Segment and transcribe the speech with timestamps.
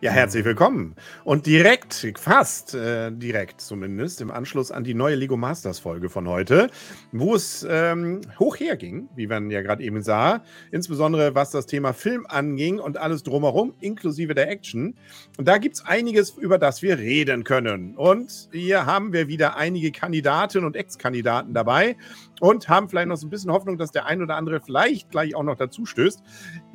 [0.00, 0.94] Ja, herzlich willkommen.
[1.24, 6.28] Und direkt, fast äh, direkt zumindest, im Anschluss an die neue Lego Masters Folge von
[6.28, 6.70] heute,
[7.10, 11.92] wo es ähm, hoch herging, wie man ja gerade eben sah, insbesondere was das Thema
[11.94, 14.94] Film anging und alles drumherum, inklusive der Action.
[15.36, 17.96] Und da gibt es einiges, über das wir reden können.
[17.96, 21.96] Und hier haben wir wieder einige Kandidatinnen und Ex-Kandidaten dabei
[22.40, 25.34] und haben vielleicht noch so ein bisschen Hoffnung, dass der ein oder andere vielleicht gleich
[25.34, 26.22] auch noch dazu stößt.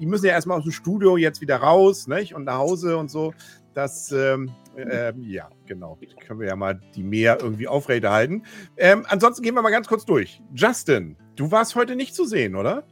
[0.02, 2.36] Die müssen ja erstmal aus dem Studio jetzt wieder raus nicht?
[2.36, 3.34] und nach Hause und so.
[3.74, 5.98] Das, ähm, äh, ja, genau.
[6.28, 8.44] Können wir ja mal die mehr irgendwie aufrechterhalten.
[8.78, 10.42] Ähm, ansonsten gehen wir mal ganz kurz durch.
[10.54, 12.84] Justin, du warst heute nicht zu sehen, oder?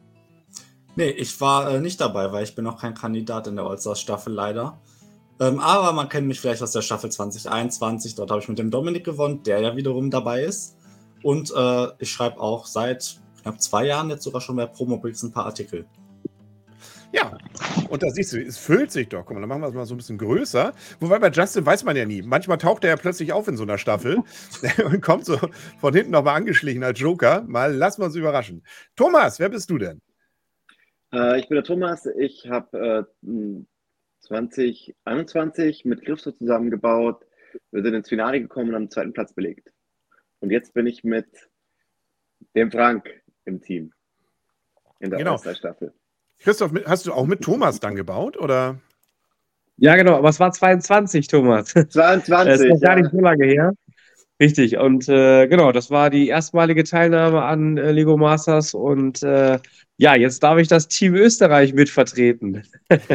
[0.95, 4.34] Nee, ich war äh, nicht dabei, weil ich bin noch kein Kandidat in der All-Stars-Staffel
[4.34, 4.80] leider.
[5.39, 8.16] Ähm, aber man kennt mich vielleicht aus der Staffel 2021.
[8.16, 10.77] Dort habe ich mit dem Dominik gewonnen, der ja wiederum dabei ist.
[11.23, 15.31] Und äh, ich schreibe auch seit knapp zwei Jahren jetzt sogar schon bei Promobricks ein
[15.31, 15.85] paar Artikel.
[17.14, 17.38] Ja,
[17.90, 19.26] und da siehst du, es füllt sich doch.
[19.26, 20.73] Guck mal, dann machen wir es mal so ein bisschen größer.
[21.00, 22.22] Wobei bei Justin weiß man ja nie.
[22.22, 24.23] Manchmal taucht er ja plötzlich auf in so einer Staffel
[24.86, 25.38] und kommt so
[25.80, 27.44] von hinten nochmal angeschlichen als Joker.
[27.44, 28.64] Mal lassen wir uns überraschen.
[28.95, 30.02] Thomas, wer bist du denn?
[31.14, 32.06] Äh, ich bin der Thomas.
[32.18, 33.66] Ich habe äh,
[34.22, 37.25] 2021 mit Christo zusammengebaut.
[37.72, 39.73] Wir sind ins Finale gekommen und haben den zweiten Platz belegt.
[40.40, 41.28] Und jetzt bin ich mit
[42.56, 43.92] dem Frank im Team.
[45.00, 45.38] In der genau.
[45.38, 45.94] Staffel.
[46.44, 48.80] Christoph, hast du auch mit Thomas dann gebaut, oder?
[49.78, 51.73] Ja, genau, aber es war 22, Thomas.
[51.89, 52.30] 22.
[52.30, 53.73] das ist noch gar nicht so lange her.
[54.39, 59.59] Richtig, und äh, genau, das war die erstmalige Teilnahme an äh, Lego Masters und äh,
[59.97, 62.64] ja, jetzt darf ich das Team Österreich mitvertreten.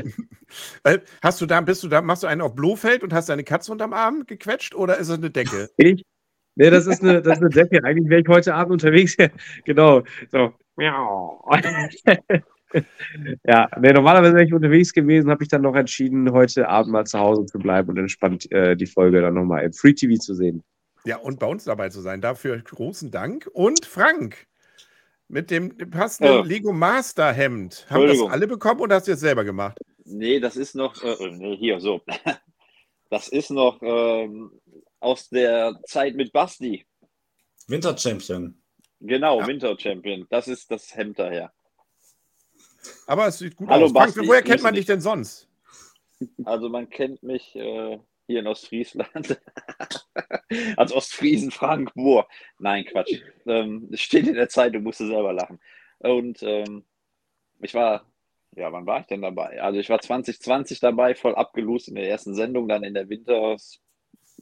[0.85, 3.43] Äh, hast du da, bist du da, machst du einen auf Blofeld und hast deine
[3.43, 5.69] Katze unterm Arm gequetscht oder ist es eine Decke?
[5.77, 6.05] Ich?
[6.55, 7.85] Nee, das ist eine, das ist eine Decke.
[7.85, 9.17] Eigentlich wäre ich heute Abend unterwegs.
[9.65, 10.05] genau.
[10.31, 10.55] So.
[13.45, 17.05] ja, nee, normalerweise wäre ich unterwegs gewesen, habe ich dann noch entschieden, heute Abend mal
[17.05, 20.35] zu Hause zu bleiben und entspannt äh, die Folge dann nochmal im Free TV zu
[20.35, 20.63] sehen.
[21.05, 22.21] Ja, und bei uns dabei zu sein.
[22.21, 23.49] Dafür großen Dank.
[23.53, 24.49] Und Frank,
[25.29, 26.43] mit dem passenden ja.
[26.43, 27.87] Lego Master Hemd.
[27.89, 29.79] Haben das alle bekommen oder hast du es selber gemacht?
[30.05, 32.01] Nee, das ist noch, äh, äh nee, hier, so.
[33.09, 34.51] Das ist noch ähm,
[34.99, 36.85] aus der Zeit mit Basti.
[37.69, 38.61] Winter Champion.
[39.01, 39.47] Genau, ja.
[39.47, 40.27] Winter Champion.
[40.29, 41.53] Das ist das Hemd daher.
[43.07, 43.93] Aber es sieht gut Hallo, aus.
[43.93, 45.49] Basti, woher kennt man dich denn sonst?
[46.45, 49.39] Also man kennt mich äh, hier in Ostfriesland
[50.79, 52.27] als Ostfriesen Frank Mohr.
[52.59, 53.21] Nein, Quatsch.
[53.45, 55.61] Ähm, steht in der Zeitung, musste selber lachen.
[55.99, 56.87] Und ähm,
[57.61, 58.07] ich war,
[58.53, 59.61] ja, wann war ich denn dabei?
[59.61, 63.57] Also ich war 2020 dabei, voll abgelost in der ersten Sendung, dann in der Winter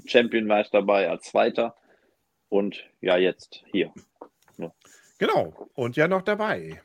[0.06, 1.76] Champion war ich dabei als Zweiter.
[2.48, 3.92] Und ja, jetzt hier.
[4.58, 4.72] Ja.
[5.18, 6.80] Genau, und ja noch dabei.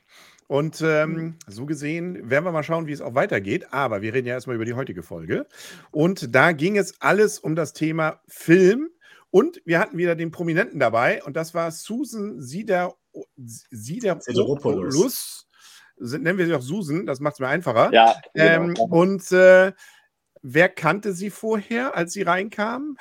[0.50, 1.36] Und ähm, mhm.
[1.46, 3.72] so gesehen werden wir mal schauen, wie es auch weitergeht.
[3.72, 5.46] Aber wir reden ja erstmal über die heutige Folge.
[5.92, 8.90] Und da ging es alles um das Thema Film.
[9.30, 11.24] Und wir hatten wieder den Prominenten dabei.
[11.24, 12.96] Und das war Susan Sider,
[13.38, 15.48] Sideropoulos.
[16.00, 17.94] Nennen wir sie auch Susan, das macht es mir einfacher.
[17.94, 18.86] Ja, ähm, genau.
[18.86, 19.72] und äh,
[20.42, 22.98] wer kannte sie vorher, als sie reinkam?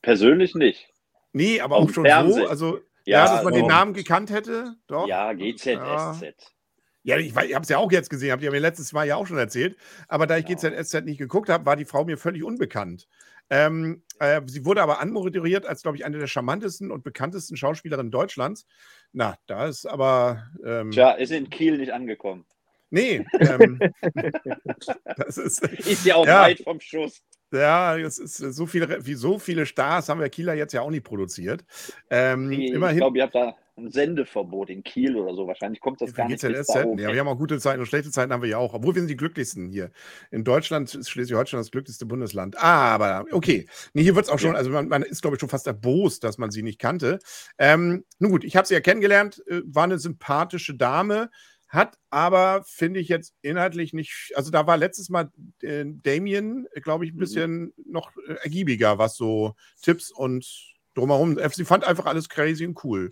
[0.00, 0.88] Persönlich nicht.
[1.34, 2.44] Nee, aber auch schon Fernsehen.
[2.44, 2.48] so.
[2.48, 4.74] Also ja, ja dass man den Namen gekannt hätte.
[4.86, 5.08] Doch.
[5.08, 6.54] Ja, GZSZ.
[7.02, 7.16] Ja.
[7.16, 9.26] Ich, ich habe es ja auch jetzt gesehen, habt ihr mir letztes Mal ja auch
[9.26, 9.76] schon erzählt.
[10.08, 10.54] Aber da ich ja.
[10.54, 13.08] GZSZ nicht geguckt habe, war die Frau mir völlig unbekannt.
[13.50, 18.12] Ähm, äh, sie wurde aber anmoderiert als, glaube ich, eine der charmantesten und bekanntesten Schauspielerinnen
[18.12, 18.66] Deutschlands.
[19.12, 20.46] Na, da ist aber.
[20.64, 22.44] Ähm, Tja, ist in Kiel nicht angekommen.
[22.90, 23.24] Nee.
[23.40, 23.78] Ähm,
[25.16, 27.22] das ist, ist ja auch ja, weit vom Schuss.
[27.52, 30.90] Ja, es ist so viele, wie so viele Stars haben wir Kieler jetzt ja auch
[30.90, 31.64] nicht produziert.
[32.10, 35.46] Ähm, ich immerhin, glaube, ihr habt da ein Sendeverbot in Kiel oder so.
[35.46, 36.42] Wahrscheinlich kommt das gar nicht.
[36.42, 38.74] Bis da ja, wir haben auch gute Zeiten und schlechte Zeiten haben wir ja auch.
[38.74, 39.90] Obwohl wir sind die glücklichsten hier.
[40.30, 42.58] In Deutschland ist Schleswig-Holstein das glücklichste Bundesland.
[42.58, 43.66] Aber okay.
[43.94, 46.24] Nee, hier wird es auch schon, also man, man ist, glaube ich, schon fast erbost,
[46.24, 47.18] dass man sie nicht kannte.
[47.56, 51.30] Ähm, nun gut, ich habe sie ja kennengelernt, äh, war eine sympathische Dame
[51.68, 55.30] hat aber, finde ich jetzt inhaltlich nicht, also da war letztes Mal
[55.62, 57.20] äh, Damien, glaube ich, ein mhm.
[57.20, 57.72] bisschen mhm.
[57.86, 61.38] noch äh, ergiebiger, was so Tipps und drumherum.
[61.52, 63.10] Sie fand einfach alles crazy und cool.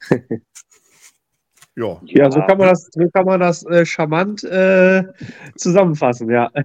[1.76, 2.00] ja.
[2.04, 5.04] ja, so kann man das, so kann man das äh, charmant äh,
[5.56, 6.50] zusammenfassen, ja.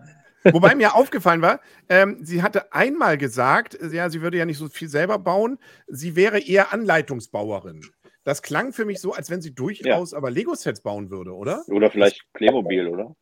[0.51, 1.59] Wobei mir aufgefallen war,
[1.89, 6.15] ähm, sie hatte einmal gesagt, ja, sie würde ja nicht so viel selber bauen, sie
[6.15, 7.81] wäre eher Anleitungsbauerin.
[8.25, 10.17] Das klang für mich so, als wenn sie durchaus ja.
[10.17, 11.63] aber Lego-Sets bauen würde, oder?
[11.67, 13.15] Oder vielleicht Playmobil, oder?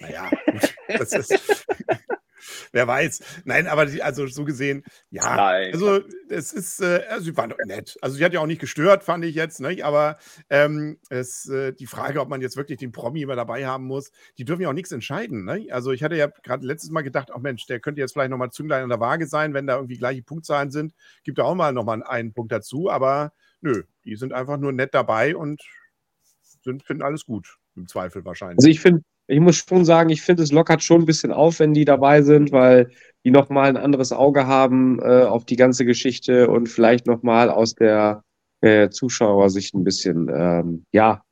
[0.00, 0.30] Naja,
[0.88, 1.66] das ist.
[2.72, 3.22] Wer weiß.
[3.44, 5.36] Nein, aber die, also so gesehen, ja.
[5.36, 5.72] Nein.
[5.72, 7.98] Also es ist, äh, also sie doch nett.
[8.00, 9.82] Also sie hat ja auch nicht gestört, fand ich jetzt, ne?
[9.82, 10.18] aber
[10.50, 14.12] ähm, es, äh, die Frage, ob man jetzt wirklich den Promi immer dabei haben muss,
[14.36, 15.44] die dürfen ja auch nichts entscheiden.
[15.44, 15.66] Ne?
[15.70, 18.50] Also ich hatte ja gerade letztes Mal gedacht, ach Mensch, der könnte jetzt vielleicht nochmal
[18.50, 20.94] Zünglein an der Waage sein, wenn da irgendwie gleiche Punktzahlen sind,
[21.24, 24.94] gibt da auch mal nochmal einen Punkt dazu, aber nö, die sind einfach nur nett
[24.94, 25.62] dabei und
[26.62, 28.58] sind, finden alles gut, im Zweifel wahrscheinlich.
[28.58, 31.60] Also ich finde, ich muss schon sagen, ich finde, es lockert schon ein bisschen auf,
[31.60, 32.90] wenn die dabei sind, weil
[33.24, 37.74] die nochmal ein anderes Auge haben äh, auf die ganze Geschichte und vielleicht nochmal aus
[37.74, 38.24] der
[38.60, 41.22] äh, Zuschauersicht ein bisschen, ähm, ja,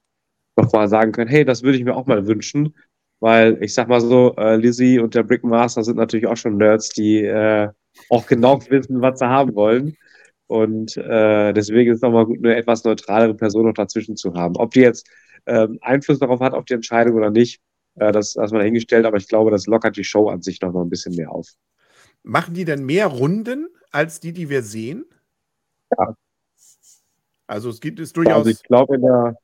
[0.56, 2.75] nochmal sagen können, hey, das würde ich mir auch mal wünschen.
[3.20, 6.90] Weil ich sag mal so, äh, Lizzie und der Brickmaster sind natürlich auch schon Nerds,
[6.90, 7.70] die äh,
[8.11, 9.96] auch genau wissen, was sie haben wollen.
[10.46, 14.56] Und äh, deswegen ist es nochmal gut, eine etwas neutralere Person noch dazwischen zu haben.
[14.56, 15.08] Ob die jetzt
[15.46, 17.60] ähm, Einfluss darauf hat, auf die Entscheidung oder nicht,
[17.96, 20.72] äh, das das mal dahingestellt, aber ich glaube, das lockert die Show an sich noch
[20.72, 21.48] mal ein bisschen mehr auf.
[22.22, 25.04] Machen die denn mehr Runden als die, die wir sehen?
[25.96, 26.16] Ja.
[27.46, 28.34] Also es gibt es durchaus.
[28.34, 29.37] Also ich glaube, in der,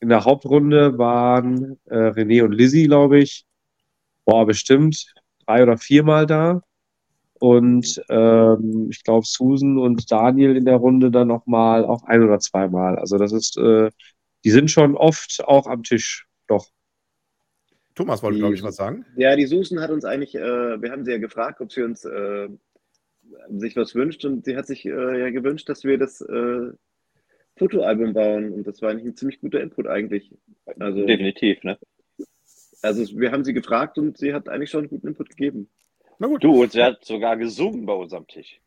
[0.00, 3.46] in der Hauptrunde waren äh, René und Lizzie, glaube ich,
[4.24, 5.14] boah, bestimmt
[5.46, 6.62] drei oder viermal da.
[7.38, 12.38] Und ähm, ich glaube, Susan und Daniel in der Runde dann nochmal auch ein oder
[12.38, 12.98] zweimal.
[12.98, 13.90] Also das ist, äh,
[14.44, 16.66] die sind schon oft auch am Tisch, doch.
[17.94, 19.06] Thomas wollte, glaube ich, was sagen.
[19.16, 22.04] Ja, die Susan hat uns eigentlich, äh, wir haben sie ja gefragt, ob sie uns
[22.04, 22.48] äh,
[23.48, 26.70] sich was wünscht und sie hat sich äh, ja gewünscht, dass wir das äh,
[27.56, 30.30] Fotoalbum bauen und das war eigentlich ein ziemlich guter Input eigentlich.
[30.78, 31.78] Also, Definitiv, ne?
[32.82, 35.68] also wir haben sie gefragt und sie hat eigentlich schon einen guten Input gegeben.
[36.18, 36.42] Na gut.
[36.44, 38.60] Du, und sie hat sogar gesungen bei uns am Tisch.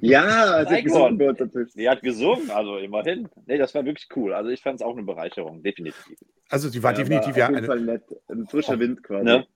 [0.00, 1.72] Ja, sie hat gesungen bei uns natürlich.
[1.72, 3.28] Sie hat gesungen, also immerhin.
[3.46, 4.32] Nee, das war wirklich cool.
[4.32, 6.16] Also ich fand es auch eine Bereicherung, definitiv.
[6.48, 7.66] Also sie war Ja, definitiv war ja auf jeden eine.
[7.66, 8.02] Fall nett.
[8.28, 9.24] Ein frischer Wind quasi.
[9.24, 9.46] Ne?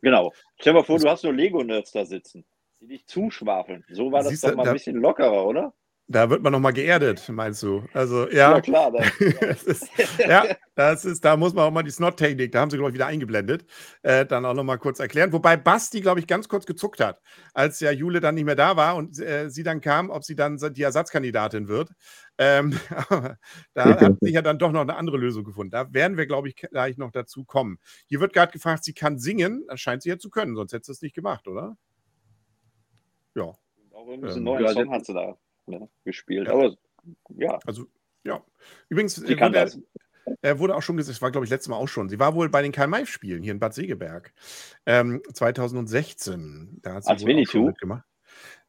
[0.00, 0.32] Genau.
[0.60, 2.44] Stell dir mal vor, du hast nur Lego-Nerds da sitzen,
[2.80, 3.84] die dich zuschwafeln.
[3.90, 5.74] So war das Siehst doch mal da- ein bisschen lockerer, oder?
[6.06, 7.86] Da wird man nochmal geerdet, meinst du?
[7.94, 8.60] Also, ja.
[8.60, 8.92] klar.
[8.92, 9.10] Dann,
[9.40, 12.76] das ist, ja, das ist, da muss man auch mal die Snot-Technik, da haben sie,
[12.76, 13.64] glaube ich, wieder eingeblendet,
[14.02, 15.32] äh, dann auch nochmal kurz erklären.
[15.32, 17.22] Wobei Basti, glaube ich, ganz kurz gezuckt hat,
[17.54, 20.36] als ja Jule dann nicht mehr da war und äh, sie dann kam, ob sie
[20.36, 21.90] dann die Ersatzkandidatin wird.
[22.36, 22.78] Ähm,
[23.72, 25.70] da hat sich ja dann doch noch eine andere Lösung gefunden.
[25.70, 27.78] Da werden wir, glaube ich, gleich noch dazu kommen.
[28.08, 29.64] Hier wird gerade gefragt, sie kann singen.
[29.68, 31.78] Das scheint sie ja zu können, sonst hätte sie es nicht gemacht, oder?
[33.34, 33.44] Ja.
[33.44, 36.46] auch irgendwie so Ähm, einen neuen ja, Song hat sie da ne, gespielt.
[36.48, 36.52] Ja.
[36.54, 36.74] Aber
[37.36, 37.86] ja, Also,
[38.24, 38.42] ja.
[38.88, 39.78] Übrigens, sie äh, kann wurde, das.
[40.40, 42.08] Er wurde auch schon gesagt, das war, glaube ich, letztes Mal auch schon.
[42.08, 44.32] Sie war wohl bei den Karl-May-Spielen hier in Bad Segeberg.
[44.86, 46.78] Ähm, 2016.
[46.82, 47.66] Da hat sie Als wohl auch schon Winnetou?
[47.66, 48.04] mitgemacht.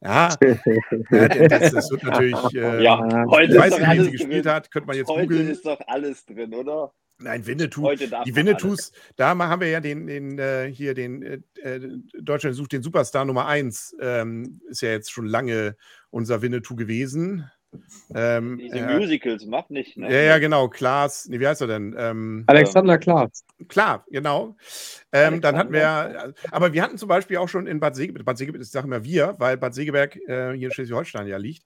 [0.02, 0.28] Ja,
[1.10, 2.36] ja, das, das wird natürlich.
[2.54, 4.52] Äh, Ja, heute Ich weiß ist doch nicht, wie sie alles gespielt drin.
[4.52, 5.48] hat, könnte man jetzt Heute googeln.
[5.48, 6.92] ist doch alles drin, oder?
[7.18, 7.94] Nein, Winnetou.
[8.26, 11.80] Die Winnetous, da haben wir ja den, den äh, hier den äh, äh,
[12.20, 13.96] Deutschland sucht den Superstar Nummer 1.
[14.00, 15.76] Ähm, ist ja jetzt schon lange
[16.16, 17.50] unser Winnetou gewesen.
[18.14, 20.10] Ähm, Diese äh, Musicals macht nicht, ne?
[20.10, 20.68] ja, ja, genau.
[20.68, 21.94] Klaas, nee, wie heißt er denn?
[21.98, 23.44] Ähm, Alexander Klaas.
[23.68, 24.56] Klar, genau.
[25.12, 28.38] Ähm, dann hatten wir, aber wir hatten zum Beispiel auch schon in Bad Segeberg, Bad
[28.38, 31.64] Segeberg, ich sage immer wir, weil Bad Segeberg äh, hier in Schleswig-Holstein ja liegt.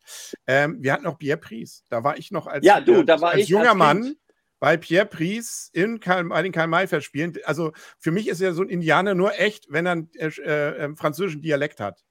[0.48, 1.84] Ähm, wir hatten auch Pierre Pries.
[1.88, 4.16] Da war ich noch als, Ja, du, äh, da war als ich junger als Mann
[4.58, 7.38] bei Pierre Pries in Karl, bei den Karl-May-Festspielen.
[7.44, 10.84] Also für mich ist ja so ein Indianer nur echt, wenn er einen äh, äh,
[10.84, 12.04] ähm, französischen Dialekt hat.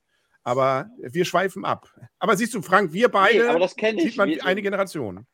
[0.50, 1.88] Aber wir schweifen ab.
[2.18, 4.18] Aber siehst du, Frank, wir beide Nee, aber das kenne sieht ich.
[4.18, 5.28] man Wir- eine Generation.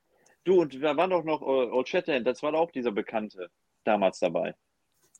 [0.44, 3.50] Du, und da war doch noch äh, Old Shatterhand, das war doch auch dieser Bekannte
[3.86, 4.54] damals dabei.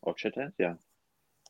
[0.02, 0.78] Old Shatterhand, ja.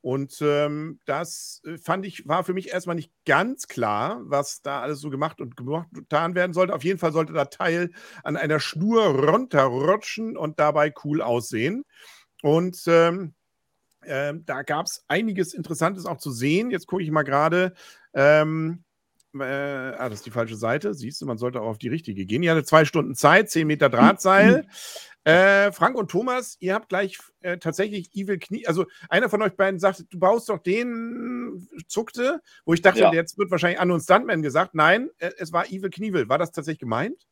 [0.03, 4.81] Und ähm, das äh, fand ich, war für mich erstmal nicht ganz klar, was da
[4.81, 6.75] alles so gemacht und gemacht, getan werden sollte.
[6.75, 7.91] Auf jeden Fall sollte das Teil
[8.25, 11.85] an einer Schnur runterrutschen und dabei cool aussehen.
[12.43, 13.35] Und ähm,
[14.05, 16.71] ähm, da gab es einiges Interessantes auch zu sehen.
[16.71, 17.75] Jetzt gucke ich mal gerade.
[18.15, 18.85] Ähm,
[19.39, 20.95] äh, ah, das ist die falsche Seite.
[20.95, 22.43] Siehst du, man sollte auch auf die richtige gehen.
[22.43, 24.67] Ihr hattet zwei Stunden Zeit, 10 Meter Drahtseil.
[25.23, 28.67] Äh, Frank und Thomas, ihr habt gleich äh, tatsächlich Evil Knie.
[28.67, 33.13] Also einer von euch beiden sagte, du baust doch den, zuckte, wo ich dachte, Ja.
[33.13, 34.75] jetzt wird wahrscheinlich Anno und Stuntman gesagt.
[34.75, 36.31] Nein, äh, es war Evil Knievel.
[36.31, 37.27] War das tatsächlich gemeint?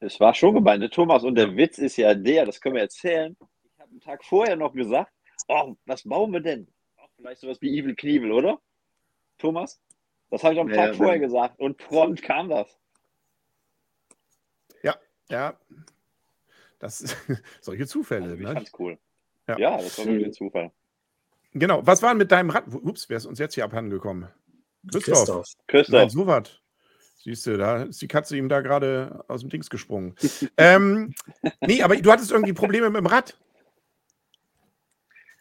[0.00, 1.22] Es war schon gemeint, ne, Thomas.
[1.22, 3.36] Und der Witz ist ja der, das können wir erzählen.
[3.62, 5.12] Ich habe einen Tag vorher noch gesagt,
[5.46, 6.66] oh, was bauen wir denn?
[6.98, 8.60] Oh, Vielleicht sowas wie Evil Knievel, oder?
[9.38, 9.80] Thomas?
[10.34, 12.76] Das habe ich am Ja, Tag ja, vorher gesagt und prompt kam das.
[15.30, 15.58] Ja.
[16.78, 17.16] Das,
[17.60, 18.24] solche Zufälle.
[18.24, 18.52] Also, ich ne?
[18.52, 18.98] fand's cool.
[19.46, 19.58] Ja.
[19.58, 20.70] Ja, das war wirklich ein Zufall.
[21.52, 21.86] Genau.
[21.86, 22.64] Was war denn mit deinem Rad?
[22.68, 24.28] Ups, wer ist uns jetzt hier abhanden gekommen?
[24.92, 25.28] Christoph.
[25.28, 26.60] Nein, Christoph, so was.
[27.16, 30.14] Siehst du, da ist die Katze ihm da gerade aus dem Dings gesprungen.
[30.58, 31.14] ähm,
[31.62, 33.38] nee, aber du hattest irgendwie Probleme mit dem Rad.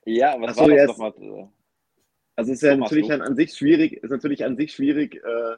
[0.06, 1.50] ja, was Ach so, war das jetzt- nochmal?
[2.36, 4.74] Äh, Also es ist ja Thomas, natürlich dann an sich schwierig, ist natürlich an sich
[4.74, 5.56] schwierig, äh,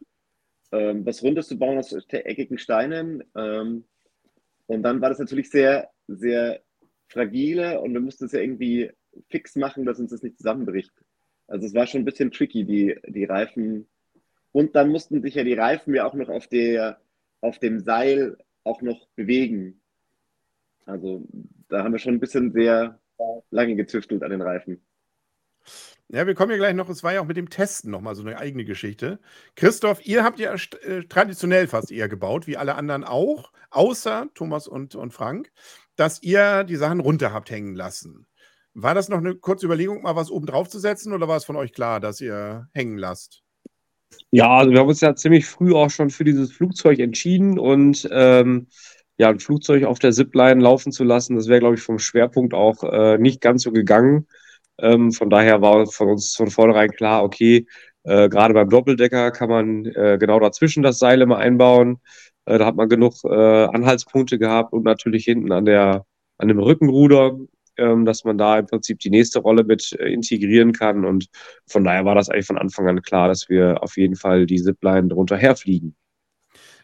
[0.72, 3.24] ähm, was rundes zu bauen aus eckigen Steinen.
[3.36, 3.86] Ähm,
[4.68, 6.62] und dann war das natürlich sehr, sehr
[7.08, 8.92] fragile und wir mussten es ja irgendwie
[9.30, 10.92] fix machen, dass uns das nicht zusammenbricht.
[11.48, 13.88] Also es war schon ein bisschen tricky, die, die Reifen.
[14.52, 17.00] Und dann mussten sich ja die Reifen ja auch noch auf, der,
[17.42, 19.82] auf dem Seil auch noch bewegen.
[20.86, 21.28] Also
[21.70, 23.00] da haben wir schon ein bisschen sehr
[23.52, 24.82] lange gezüftelt an den Reifen.
[26.10, 28.22] Ja, wir kommen ja gleich noch, es war ja auch mit dem Testen nochmal so
[28.22, 29.20] eine eigene Geschichte.
[29.56, 34.68] Christoph, ihr habt ja äh, traditionell fast eher gebaut, wie alle anderen auch, außer Thomas
[34.68, 35.52] und, und Frank,
[35.96, 38.28] dass ihr die Sachen runter habt hängen lassen.
[38.76, 41.46] War das noch eine kurze Überlegung, mal was oben drauf zu setzen oder war es
[41.46, 43.42] von euch klar, dass ihr hängen lasst?
[44.30, 48.08] Ja, also wir haben uns ja ziemlich früh auch schon für dieses Flugzeug entschieden und
[48.12, 48.68] ähm,
[49.18, 52.54] ja, ein Flugzeug auf der Zipline laufen zu lassen, das wäre, glaube ich, vom Schwerpunkt
[52.54, 54.28] auch äh, nicht ganz so gegangen.
[54.80, 57.68] Ähm, von daher war von uns von vornherein klar, okay,
[58.04, 62.00] äh, gerade beim Doppeldecker kann man äh, genau dazwischen das Seil immer einbauen.
[62.46, 66.06] Äh, da hat man genug äh, Anhaltspunkte gehabt und natürlich hinten an der
[66.38, 67.38] an dem Rückenruder,
[67.78, 71.06] ähm, dass man da im Prinzip die nächste Rolle mit äh, integrieren kann.
[71.06, 71.28] Und
[71.68, 74.62] von daher war das eigentlich von Anfang an klar, dass wir auf jeden Fall die
[74.62, 75.96] Zipline drunter herfliegen.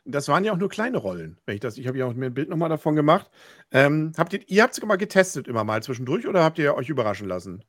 [0.03, 2.25] Das waren ja auch nur kleine Rollen, wenn ich das, ich habe ja auch mir
[2.25, 3.29] ein Bild nochmal davon gemacht.
[3.71, 6.89] Ähm, habt ihr, ihr habt es mal getestet immer mal zwischendurch oder habt ihr euch
[6.89, 7.63] überraschen lassen?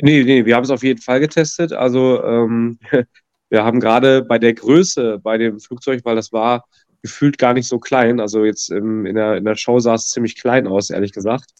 [0.00, 1.72] Nee, nee, wir haben es auf jeden Fall getestet.
[1.72, 2.78] Also ähm,
[3.50, 6.64] wir haben gerade bei der Größe bei dem Flugzeug, weil das war
[7.02, 8.20] gefühlt gar nicht so klein.
[8.20, 11.50] Also jetzt im, in, der, in der Show sah es ziemlich klein aus, ehrlich gesagt.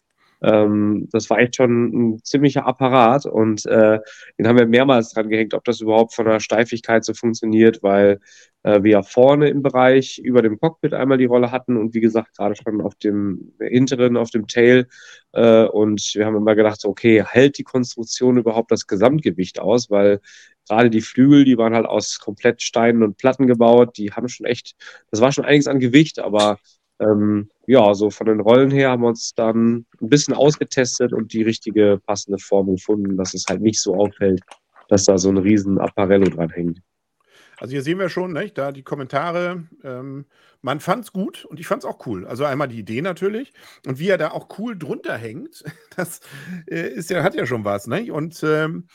[0.43, 3.99] Ähm, das war echt schon ein ziemlicher Apparat und äh,
[4.39, 8.21] den haben wir mehrmals dran gehängt, ob das überhaupt von der Steifigkeit so funktioniert, weil
[8.63, 12.01] äh, wir ja vorne im Bereich über dem Cockpit einmal die Rolle hatten und wie
[12.01, 14.87] gesagt gerade schon auf dem hinteren, auf dem Tail
[15.33, 20.21] äh, und wir haben immer gedacht, okay, hält die Konstruktion überhaupt das Gesamtgewicht aus, weil
[20.69, 24.47] gerade die Flügel, die waren halt aus komplett Steinen und Platten gebaut, die haben schon
[24.47, 24.77] echt,
[25.11, 26.59] das war schon einiges an Gewicht, aber
[27.01, 31.33] ähm, ja, so von den Rollen her haben wir uns dann ein bisschen ausgetestet und
[31.33, 34.43] die richtige passende Form gefunden, dass es halt nicht so auffällt,
[34.89, 36.81] dass da so ein riesen Apparello dran hängt.
[37.61, 39.65] Also hier sehen wir schon, nicht, da die Kommentare.
[39.83, 40.27] Ähm,
[40.63, 42.27] man fand es gut und ich fand es auch cool.
[42.27, 43.53] Also einmal die Idee natürlich
[43.87, 45.65] und wie er da auch cool drunter hängt,
[45.97, 46.21] das
[46.71, 48.13] äh, ist ja, hat ja schon was, ne?
[48.13, 48.87] Und ähm,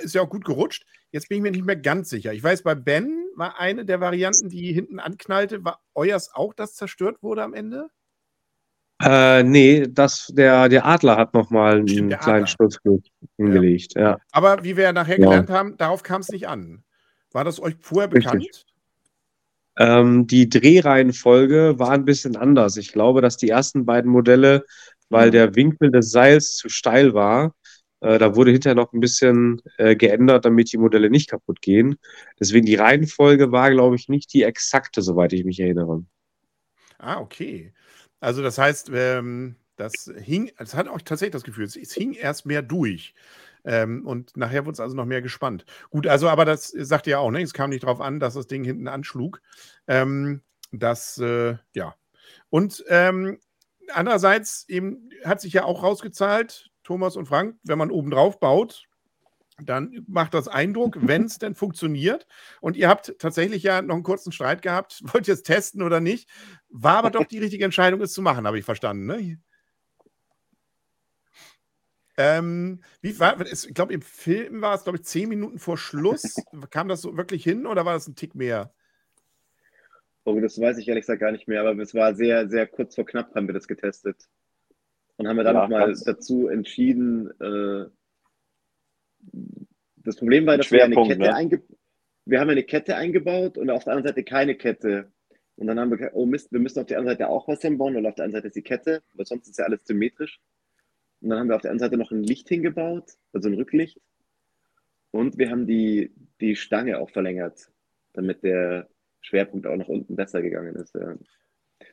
[0.00, 0.84] ist ja auch gut gerutscht.
[1.10, 2.32] Jetzt bin ich mir nicht mehr ganz sicher.
[2.32, 6.74] Ich weiß, bei Ben war eine der Varianten, die hinten anknallte, war euers auch, das
[6.74, 7.88] zerstört wurde am Ende?
[9.02, 12.46] Äh, nee, das, der, der Adler hat nochmal einen kleinen.
[12.46, 13.02] Sturzflug
[13.36, 14.18] hingelegt, ja.
[14.30, 15.26] Aber wie wir ja nachher Ja.
[15.26, 16.84] gelernt haben, darauf kam es nicht an.
[17.34, 18.20] War das euch vorher Richtig.
[18.20, 18.66] bekannt?
[19.78, 22.76] Ähm, die Drehreihenfolge war ein bisschen anders.
[22.76, 24.64] Ich glaube, dass die ersten beiden Modelle,
[25.08, 25.32] weil Mhm.
[25.32, 27.54] der Winkel des Seils zu steil war,
[28.00, 31.96] äh, da wurde hinterher noch ein bisschen äh, geändert, damit die Modelle nicht kaputt gehen.
[32.38, 36.04] Deswegen die Reihenfolge war, glaube ich, nicht die exakte, soweit ich mich erinnere.
[36.98, 37.72] Ah, okay.
[38.20, 42.12] Also das heißt, ähm, das hing, es hat auch tatsächlich das Gefühl, es, es hing
[42.14, 43.14] erst mehr durch.
[43.64, 45.64] Ähm, und nachher wurde es also noch mehr gespannt.
[45.90, 47.42] Gut, also aber das sagt ihr ja auch, ne?
[47.42, 49.40] Es kam nicht darauf an, dass das Ding hinten anschlug.
[49.86, 50.42] Ähm,
[50.72, 51.94] das, äh, ja.
[52.50, 53.38] Und ähm,
[53.92, 58.88] andererseits eben hat sich ja auch rausgezahlt, Thomas und Frank, wenn man oben drauf baut,
[59.60, 62.26] dann macht das Eindruck, wenn es denn funktioniert.
[62.60, 66.00] Und ihr habt tatsächlich ja noch einen kurzen Streit gehabt, wollt ihr es testen oder
[66.00, 66.28] nicht?
[66.68, 69.06] War aber doch die richtige Entscheidung, es zu machen, habe ich verstanden.
[69.06, 69.38] Ne?
[72.16, 75.78] Ähm, wie war, es- ich glaube, im Film war es, glaube ich, zehn Minuten vor
[75.78, 76.46] Schluss.
[76.70, 78.72] Kam das so wirklich hin oder war das ein Tick mehr?
[80.24, 82.94] Oh, das weiß ich ehrlich gesagt gar nicht mehr, aber es war sehr, sehr kurz
[82.94, 84.28] vor knapp haben wir das getestet.
[85.16, 87.86] Und haben wir dann Ja, nochmal dazu entschieden, äh,
[89.96, 91.34] das Problem war, dass wir eine Kette ne?
[91.34, 91.62] einge
[92.24, 95.10] wir haben eine Kette eingebaut und auf der anderen Seite keine Kette.
[95.56, 97.60] Und dann haben wir gesagt, oh Mist, wir müssen auf der anderen Seite auch was
[97.62, 100.40] hinbauen, weil auf der anderen Seite ist die Kette, weil sonst ist ja alles symmetrisch.
[101.22, 104.00] Und dann haben wir auf der anderen Seite noch ein Licht hingebaut, also ein Rücklicht.
[105.12, 107.70] Und wir haben die, die Stange auch verlängert,
[108.12, 108.88] damit der
[109.20, 110.94] Schwerpunkt auch nach unten besser gegangen ist.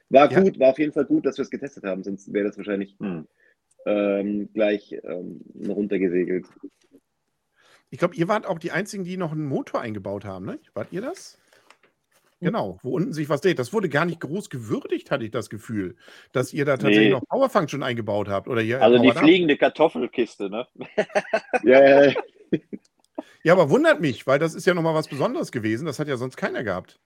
[0.09, 0.41] War Ja.
[0.41, 2.97] gut, war auf jeden Fall gut, dass wir es getestet haben, sonst wäre das wahrscheinlich
[2.99, 3.27] Hm.
[3.85, 6.47] ähm, gleich ähm, runtergesegelt.
[7.91, 10.59] ich glaube, ihr wart auch die einzigen, die noch einen Motor eingebaut haben, ne?
[10.73, 11.37] Wart ihr das?
[12.41, 13.59] Genau, wo unten sich was dreht.
[13.59, 15.95] Das wurde gar nicht groß gewürdigt, hatte ich das Gefühl,
[16.31, 17.11] dass ihr da tatsächlich Nee.
[17.11, 18.47] noch Power Function eingebaut habt.
[18.47, 19.17] Oder ihr Also die up.
[19.17, 20.65] fliegende Kartoffelkiste, ne?
[21.63, 22.13] Ja, ja, ja.
[23.43, 25.85] Ja, aber wundert mich, weil das ist ja nochmal was Besonderes gewesen.
[25.85, 26.99] Das hat ja sonst keiner gehabt.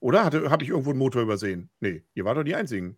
[0.00, 1.70] Oder habe ich irgendwo einen Motor übersehen?
[1.80, 2.96] Nee, ihr wart doch die Einzigen.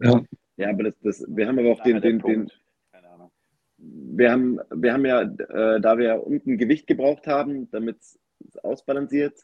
[0.00, 2.60] ja aber das, das, wir haben aber auch den, den, den, Punkt.
[2.92, 3.30] Keine Ahnung.
[3.78, 8.18] wir haben, wir haben ja, äh, da wir ja unten Gewicht gebraucht haben, damit es
[8.64, 9.38] ausbalanciert,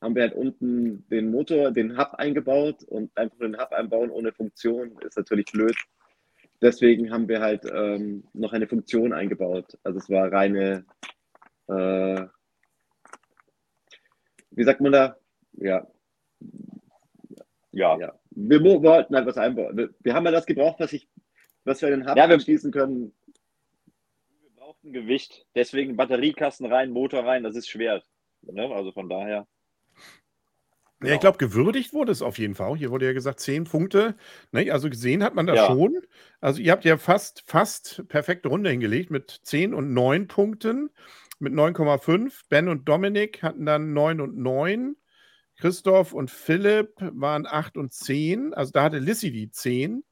[0.00, 4.32] haben wir halt unten den Motor, den Hub eingebaut und einfach den Hub einbauen ohne
[4.32, 5.76] Funktion ist natürlich blöd.
[6.62, 9.78] Deswegen haben wir halt ähm, noch eine Funktion eingebaut.
[9.82, 10.84] Also es war reine,
[11.68, 12.26] äh,
[14.50, 15.16] wie sagt man da?
[15.52, 15.86] Ja,
[17.72, 17.98] Ja.
[17.98, 18.14] ja.
[18.32, 19.76] Wir wollten halt was einbauen.
[19.76, 21.08] Wir, wir haben ja das gebraucht, was ich,
[21.64, 23.12] was wir den Hub Ja, wir- anschließen können.
[24.40, 28.02] Wir brauchten Gewicht, deswegen Batteriekasten rein, Motor rein, das ist schwer.
[28.42, 28.68] Ne?
[28.74, 29.46] Also von daher.
[31.02, 32.76] Ja, ich glaube, gewürdigt wurde es auf jeden Fall.
[32.76, 34.16] Hier wurde ja gesagt, zehn Punkte.
[34.52, 34.70] Ne?
[34.70, 35.66] Also gesehen hat man das Ja.
[35.66, 35.98] schon.
[36.40, 40.90] Also ihr habt ja fast, fast perfekte Runde hingelegt mit 10 und 9 Punkten.
[41.38, 42.42] Mit 9,5.
[42.50, 44.96] Ben und Dominik hatten dann 9 und 9.
[45.56, 48.52] Christoph und Philipp waren 8 und 10.
[48.52, 50.04] Also da hatte Lissy die 10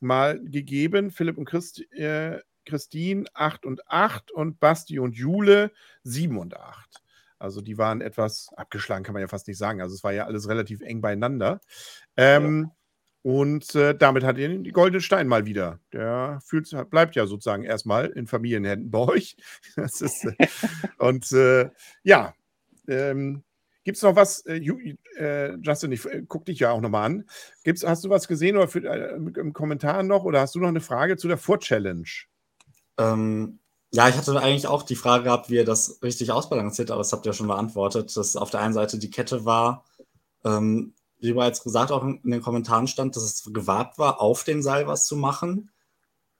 [0.00, 1.12] mal gegeben.
[1.12, 5.70] Philipp und Christ, äh, Christine 8 und 8 und Basti und Jule
[6.02, 7.03] 7 und 8.
[7.38, 9.80] Also die waren etwas abgeschlagen, kann man ja fast nicht sagen.
[9.80, 11.60] Also es war ja alles relativ eng beieinander.
[12.16, 12.70] Ähm,
[13.22, 15.80] Und äh, damit hat ihr den goldenen Stein mal wieder.
[15.94, 19.36] Der fühlt, bleibt ja sozusagen erstmal in Familienhänden bei euch.
[19.76, 20.46] Ist, äh,
[20.98, 21.70] und äh,
[22.02, 22.34] ja,
[22.86, 23.42] ähm,
[23.82, 24.60] gibt es noch was, äh,
[25.16, 27.24] äh, Justin, ich äh, guck dich ja auch nochmal an.
[27.64, 30.68] Gibt's, hast du was gesehen oder für, äh, im Kommentar noch oder hast du noch
[30.68, 32.04] eine Frage zu der Vor-Challenge?
[32.98, 33.58] Ähm,
[33.94, 37.12] ja, ich hatte eigentlich auch die Frage gehabt, wie ihr das richtig ausbalanciert, aber das
[37.12, 39.84] habt ihr schon beantwortet, dass auf der einen Seite die Kette war,
[40.44, 44.62] ähm, wie bereits gesagt, auch in den Kommentaren stand, dass es gewagt war, auf dem
[44.62, 45.70] Seil was zu machen.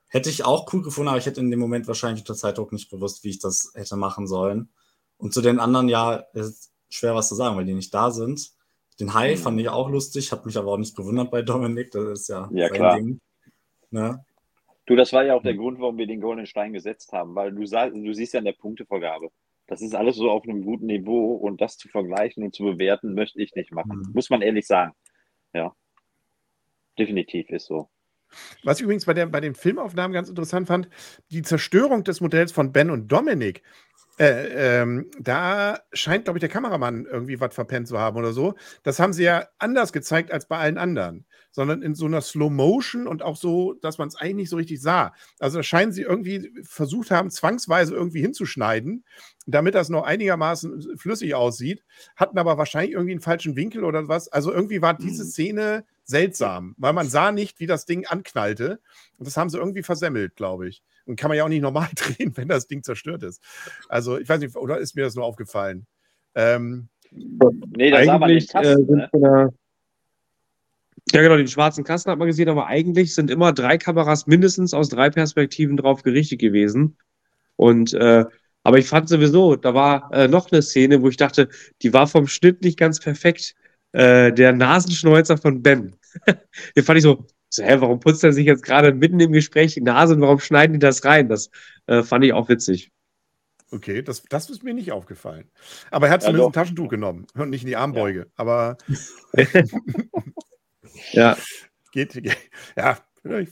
[0.09, 2.91] Hätte ich auch cool gefunden, aber ich hätte in dem Moment wahrscheinlich unter Zeitdruck nicht
[2.91, 4.69] gewusst, wie ich das hätte machen sollen.
[5.17, 8.51] Und zu den anderen, ja, ist schwer was zu sagen, weil die nicht da sind.
[8.99, 9.39] Den Hai Mhm.
[9.39, 12.49] fand ich auch lustig, hat mich aber auch nicht gewundert bei Dominik, das ist ja,
[12.53, 12.97] Ja, sein klar.
[12.97, 13.21] Ding.
[13.91, 14.25] Ne?
[14.87, 17.53] Du, das war ja auch der Grund, warum wir den goldenen Stein gesetzt haben, weil
[17.53, 19.31] du, sah, du siehst ja in der Punktevergabe.
[19.67, 23.15] Das ist alles so auf einem guten Niveau und das zu vergleichen und zu bewerten,
[23.15, 24.03] möchte ich nicht machen.
[24.07, 24.13] Mhm.
[24.13, 24.93] Muss man ehrlich sagen.
[25.55, 25.75] Ja.
[26.99, 27.89] Definitiv ist so.
[28.63, 30.89] Was ich übrigens bei, der, bei den Filmaufnahmen ganz interessant fand,
[31.31, 33.63] die Zerstörung des Modells von Ben und Dominik.
[34.17, 38.55] Äh, ähm, da scheint, glaube ich, der Kameramann irgendwie was verpennt zu haben oder so.
[38.85, 42.49] Das haben sie ja anders gezeigt als bei allen anderen, sondern in so einer Slow
[42.49, 45.15] Motion und auch so, dass man es eigentlich nicht so richtig sah.
[45.41, 49.05] Also da scheinen sie irgendwie versucht haben, zwangsweise irgendwie hinzuschneiden,
[49.47, 51.83] damit das noch einigermaßen flüssig aussieht,
[52.15, 54.29] hatten aber wahrscheinlich irgendwie einen falschen Winkel oder was.
[54.29, 55.29] Also irgendwie war diese Mhm.
[55.29, 58.79] Szene seltsam, weil man sah nicht, wie das Ding anknallte.
[59.19, 60.83] Und das haben sie irgendwie versemmelt, glaube ich.
[61.07, 63.43] Und kann man ja auch nicht normal drehen, wenn das Ding zerstört ist.
[63.89, 65.87] Also, ich weiß nicht, oder ist mir das nur aufgefallen?
[66.35, 66.89] Ähm,
[67.77, 69.53] Nee, da sah man den eigentlich äh, Kasten, sind ne?
[71.13, 74.75] ja genau, den schwarzen Kasten hat man gesehen, aber eigentlich sind immer drei Kameras mindestens
[74.75, 76.97] aus drei Perspektiven drauf gerichtet gewesen.
[77.57, 78.25] Und äh,
[78.63, 81.49] aber ich fand sowieso, da war äh, noch eine Szene, wo ich dachte,
[81.83, 83.55] die war vom Schnitt nicht ganz perfekt.
[83.93, 85.95] Äh, der Nasenschnäuzer von Ben.
[86.77, 89.75] Den fand ich so, so, hä, warum putzt er sich jetzt gerade mitten im Gespräch
[89.75, 91.29] die Nase und warum schneiden die das rein?
[91.29, 91.51] Das
[91.87, 92.91] äh, fand ich auch witzig.
[93.71, 95.51] okay, das, das ist mir nicht aufgefallen.
[95.91, 96.61] Aber er hat Ja, zumindest ein doch.
[96.61, 98.27] Taschentuch genommen und nicht in die Armbeuge.
[98.37, 98.77] Aber
[101.13, 101.37] Ja,
[101.93, 102.15] geht,
[102.77, 102.99] ja,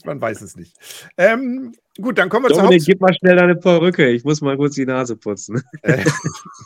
[0.05, 0.75] man weiß es nicht.
[1.17, 4.09] Ähm, gut, dann kommen wir zur Dominik, Haupt gib mal schnell deine Perücke.
[4.09, 5.61] Ich muss mal kurz die Nase putzen.
[5.81, 6.05] Äh,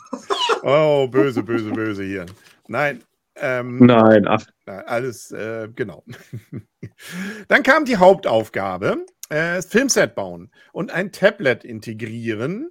[0.62, 2.26] oh, böse, böse, böse hier.
[2.68, 3.02] Nein.
[3.40, 6.04] Ähm, Nein, ach, alles, äh, genau.
[7.48, 12.70] Dann kam die Hauptaufgabe, äh, das Filmset bauen und ein Tablet integrieren.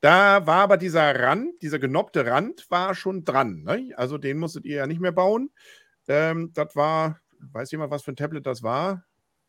[0.00, 3.62] Da war aber dieser Rand, dieser genoppte Rand war schon dran.
[3.64, 3.92] Ne?
[3.96, 5.50] Also den musstet ihr ja nicht mehr bauen.
[6.08, 7.20] Ähm, das war,
[7.52, 9.04] weiß jemand, was für ein Tablet das war?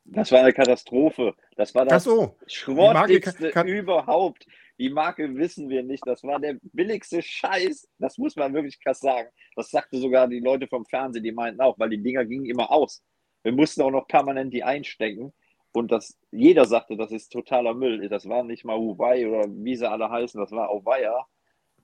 [0.06, 1.34] Das war eine Katastrophe.
[1.56, 4.48] Das war Ach das so, schrottigste überhaupt.
[4.80, 6.06] Die Marke wissen wir nicht.
[6.06, 7.88] Das war der billigste Scheiß.
[7.98, 9.30] Das muss man wirklich krass sagen.
[9.56, 12.72] Das sagte sogar die Leute vom Fernsehen, die meinten auch, weil die Dinger gingen immer
[12.72, 13.04] aus.
[13.44, 15.34] Wir mussten auch noch permanent die einstecken.
[15.72, 18.08] Und das, jeder sagte, das ist totaler Müll.
[18.10, 21.26] Das war nicht mal Huawei oder wie sie alle heißen, das war Auweia.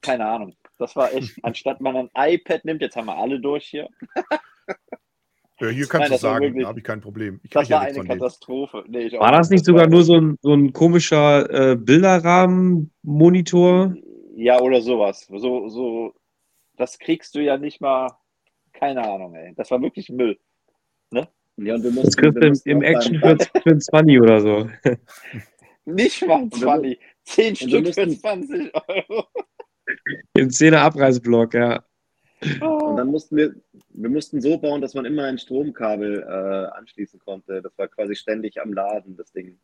[0.02, 0.56] Keine Ahnung.
[0.78, 3.90] Das war echt, anstatt man ein iPad nimmt, jetzt haben wir alle durch hier.
[5.60, 7.40] Ja, hier kannst Nein, du das sagen, wirklich- da habe ich kein Problem.
[7.44, 8.04] Ich Das ja war eine.
[8.04, 8.84] Katastrophe.
[8.88, 11.76] Nee, ich auch war das nicht Das sogar nur so ein, so ein komischer äh,
[11.76, 13.96] Bilderrahmenmonitor?
[14.36, 15.28] Ja, oder sowas.
[15.32, 16.14] So, so,
[16.78, 18.08] das kriegst du ja nicht mal,
[18.74, 19.54] keine Ahnung, ey.
[19.56, 20.38] Das war wirklich Müll.
[21.56, 24.20] Ja, und wir Das mussten, kriegst wir du im, im Action für, für ein 20
[24.22, 24.68] oder so.
[25.86, 27.00] Nicht mal wir 20.
[27.26, 29.26] 10 wir Stück für mussten- 20 Euro.
[30.36, 31.84] Im 10er Abreißblock, ja.
[32.62, 33.56] Und dann mussten wir,
[33.90, 37.62] wir mussten so bauen, dass man immer ein Stromkabel äh, anschließen konnte.
[37.62, 39.60] Das war quasi ständig am Laden, das Ding.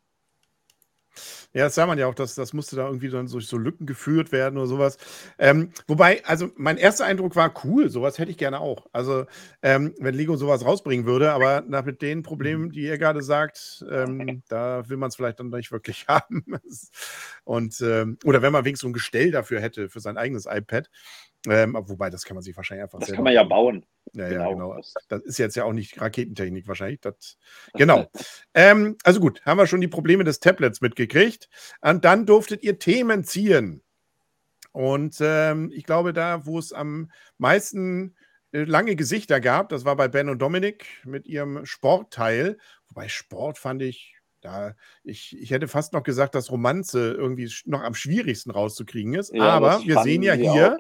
[1.54, 3.88] Ja, das sah man ja auch, dass das musste da irgendwie dann durch so Lücken
[3.88, 4.98] geführt werden oder sowas.
[5.40, 8.86] Ähm, wobei, also mein erster Eindruck war cool, sowas hätte ich gerne auch.
[8.92, 9.26] Also,
[9.64, 13.84] ähm, wenn Lego sowas rausbringen würde, aber nach mit den Problemen, die ihr gerade sagt,
[13.90, 16.46] ähm, da will man es vielleicht dann nicht wirklich haben.
[17.44, 20.90] Und, ähm, oder wenn man wenigstens so ein Gestell dafür hätte, für sein eigenes iPad.
[21.48, 23.86] Ähm, wobei, das kann man sich wahrscheinlich einfach Das kann man ja bauen.
[24.14, 24.52] Ja, ja, Genau.
[24.52, 24.82] genau.
[25.08, 27.00] Das ist jetzt ja auch nicht Raketentechnik wahrscheinlich.
[27.00, 27.38] Das,
[27.74, 28.08] genau.
[28.54, 31.50] ähm, also gut, haben wir schon die Probleme des Tablets mitgekriegt.
[31.82, 33.84] Und dann durftet ihr Themen ziehen.
[34.72, 38.16] Und ähm, ich glaube, da, wo es am meisten
[38.52, 42.58] äh, lange Gesichter gab, das war bei Ben und Dominik mit ihrem Sportteil.
[42.90, 44.74] Wobei Sport fand ich, da,
[45.04, 49.34] ich, ich hätte fast noch gesagt, dass Romanze irgendwie noch am schwierigsten rauszukriegen ist.
[49.34, 50.78] Ja, aber wir sehen ja hier,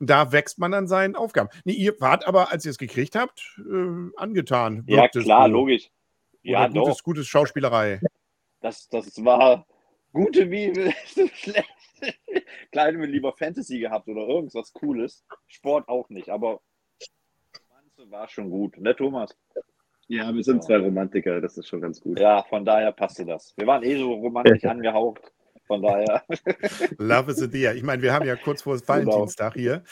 [0.00, 1.50] da wächst man an seinen Aufgaben.
[1.64, 4.84] Nee, ihr wart aber, als ihr es gekriegt habt, äh, angetan.
[4.86, 5.52] Ja, klar, so.
[5.52, 5.90] logisch.
[6.42, 7.04] Ja, Oder gutes, doch.
[7.04, 8.00] gutes Schauspielerei.
[8.60, 9.66] Das, das war
[10.12, 10.72] gute wie
[11.34, 11.68] schlecht.
[12.72, 15.24] Klar hätten wir lieber Fantasy gehabt oder irgendwas Cooles.
[15.46, 16.60] Sport auch nicht, aber
[17.70, 19.36] Romanze war schon gut, ne, Thomas?
[20.08, 22.18] Ja, wir sind zwei Romantiker, das ist schon ganz gut.
[22.20, 23.54] Ja, von daher passte das.
[23.56, 25.32] Wir waren eh so romantisch angehaucht.
[25.66, 26.22] Von daher.
[26.98, 27.74] Love is a dear.
[27.74, 28.88] Ich meine, wir haben ja kurz vor Genau.
[28.88, 29.82] Valentinstag hier.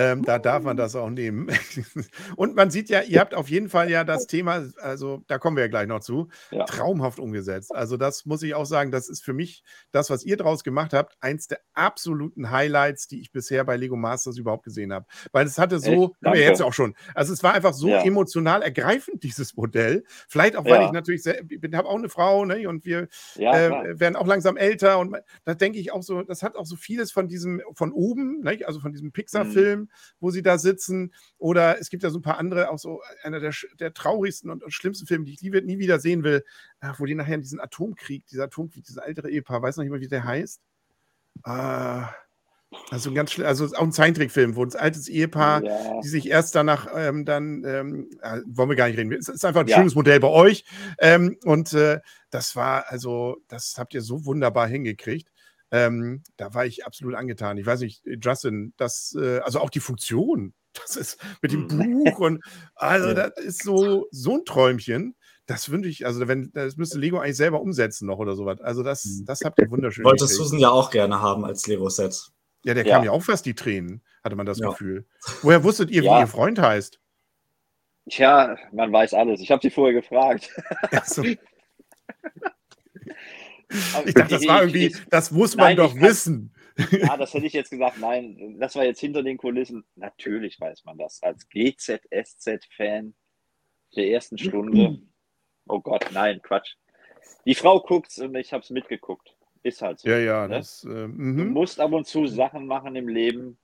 [0.00, 1.48] Ähm, da darf man das auch nehmen.
[2.36, 5.56] Und man sieht ja, ihr habt auf jeden Fall ja das Thema, also da kommen
[5.56, 6.64] wir ja gleich noch zu, Ja.
[6.66, 7.74] traumhaft umgesetzt.
[7.74, 10.92] Also das muss ich auch sagen, das ist für mich das, was ihr draus gemacht
[10.92, 15.06] habt, eins der absoluten Highlights, die ich bisher bei Lego Masters überhaupt gesehen habe.
[15.32, 18.04] Weil es hatte so, haben wir jetzt auch schon, also es war einfach so Ja.
[18.04, 20.04] emotional ergreifend, dieses Modell.
[20.28, 20.86] Vielleicht auch, weil Ja.
[20.86, 24.56] ich natürlich, sehr- ich habe auch eine Frau ne, und wir äh, werden auch langsam
[24.56, 27.90] älter und da denke ich auch so, das hat auch so vieles von diesem, von
[27.92, 28.58] oben, ne?
[28.64, 29.87] also von diesem Pixar-Film,
[30.20, 31.12] wo sie da sitzen.
[31.38, 34.62] Oder es gibt ja so ein paar andere, auch so einer der, der traurigsten und,
[34.62, 36.44] und schlimmsten Filme, die ich nie, nie wieder sehen will,
[36.80, 39.90] äh, wo die nachher in diesen Atomkrieg, dieser Atomkrieg, dieser ältere Ehepaar, weiß noch nicht
[39.90, 40.60] mal, wie der heißt.
[41.44, 42.02] Äh,
[42.90, 46.00] also ein ganz schlimm, also auch ein Zeichentrickfilm, wo ein altes Ehepaar ja.
[46.02, 49.12] die sich erst danach ähm, dann, ähm, äh, wollen wir gar nicht reden.
[49.12, 49.78] Es ist einfach ein Ja.
[49.78, 50.64] schönes Modell bei euch.
[50.98, 55.30] Ähm, und äh, das war, also, das habt ihr so wunderbar hingekriegt.
[55.70, 57.58] Ähm, da war ich absolut angetan.
[57.58, 62.18] Ich weiß nicht, Justin, das, äh, also auch die Funktion, das ist mit dem Buch
[62.20, 62.42] und
[62.74, 65.14] also das ist so, so ein Träumchen.
[65.46, 68.60] Das wünsche ich, also wenn, das müsste Lego eigentlich selber umsetzen noch oder sowas.
[68.60, 70.42] Also das, das habt ihr wunderschön Wollte hingekriegt.
[70.44, 72.28] Susan ja auch gerne haben als Lego-Set.
[72.64, 72.96] Ja, der Ja.
[72.96, 74.68] kam ja auch fast die Tränen, hatte man das Ja.
[74.70, 75.06] Gefühl.
[75.42, 76.20] Woher wusstet ihr, wie Ja.
[76.20, 77.00] ihr Freund heißt?
[78.10, 79.40] Tja, man weiß alles.
[79.40, 80.50] Ich habe sie vorher gefragt.
[80.90, 81.02] Aber
[83.70, 86.54] Ich dachte, das war irgendwie, das muss man Nein, doch kann- wissen.
[86.92, 87.98] Ja, das hätte ich jetzt gesagt.
[87.98, 89.84] Nein, das war jetzt hinter den Kulissen.
[89.96, 91.20] Natürlich weiß man das.
[91.22, 93.14] Als GZSZ-Fan
[93.96, 94.98] der ersten Stunde.
[95.70, 96.76] Oh Gott, nein, Quatsch.
[97.44, 99.36] Die Frau guckt's und ich habe es mitgeguckt.
[99.62, 100.08] Ist halt so.
[100.08, 100.54] Ja, ja, Ne?
[100.56, 100.82] das.
[100.82, 101.50] Äh, Du mhm.
[101.52, 103.58] musst ab und zu Sachen machen im Leben.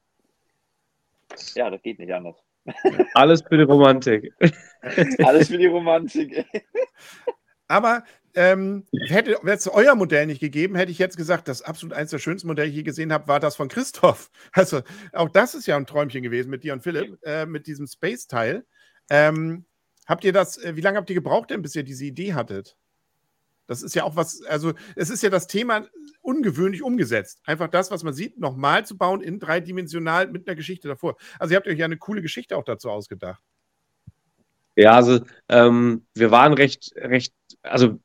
[1.55, 2.37] Ja, das geht nicht anders.
[3.14, 4.35] Alles für die Romantik.
[5.25, 6.45] Alles für die Romantik.
[7.69, 12.11] Aber ähm, hätte es euer Modell nicht gegeben, hätte ich jetzt gesagt, das absolut eines
[12.11, 14.31] der schönsten Modelle, die ich je gesehen habe, war das von Christoph.
[14.53, 17.87] Also auch das ist ja ein Träumchen gewesen mit dir und Philipp, äh, mit diesem
[17.87, 18.64] Space-Teil.
[19.11, 19.64] Ähm,
[20.07, 22.77] habt ihr das, äh, wie lange habt ihr gebraucht denn, bis ihr diese Idee hattet?
[23.66, 25.87] Das ist ja auch was, also es ist ja das Thema
[26.20, 27.40] ungewöhnlich umgesetzt.
[27.44, 31.16] Einfach das, was man sieht, nochmal zu bauen in dreidimensional mit einer Geschichte davor.
[31.38, 33.42] Also ihr habt euch ja eine coole Geschichte auch dazu ausgedacht.
[34.77, 38.01] Ja, also ähm, wir waren recht, recht, also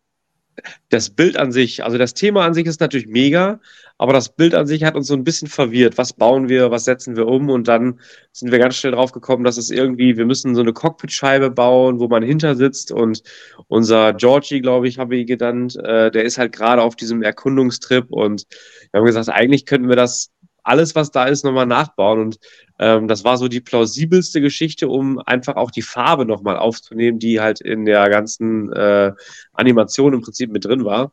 [0.90, 3.60] das Bild an sich, also das Thema an sich ist natürlich mega,
[3.98, 5.98] aber das Bild an sich hat uns so ein bisschen verwirrt.
[5.98, 7.50] Was bauen wir, was setzen wir um?
[7.50, 8.00] Und dann
[8.32, 12.00] sind wir ganz schnell drauf gekommen, dass es irgendwie, wir müssen so eine Cockpitscheibe bauen,
[12.00, 13.24] wo man hinter sitzt und
[13.68, 18.06] unser Georgie, glaube ich, habe ich genannt, äh, der ist halt gerade auf diesem Erkundungstrip
[18.10, 18.46] und
[18.92, 20.32] wir haben gesagt, eigentlich könnten wir das
[20.70, 22.40] alles, was da ist, nochmal nachbauen und
[22.80, 27.42] ähm, das war so die plausibelste Geschichte, um einfach auch die Farbe nochmal aufzunehmen, die
[27.42, 29.12] halt in der ganzen äh,
[29.54, 31.12] Animation im Prinzip mit drin war.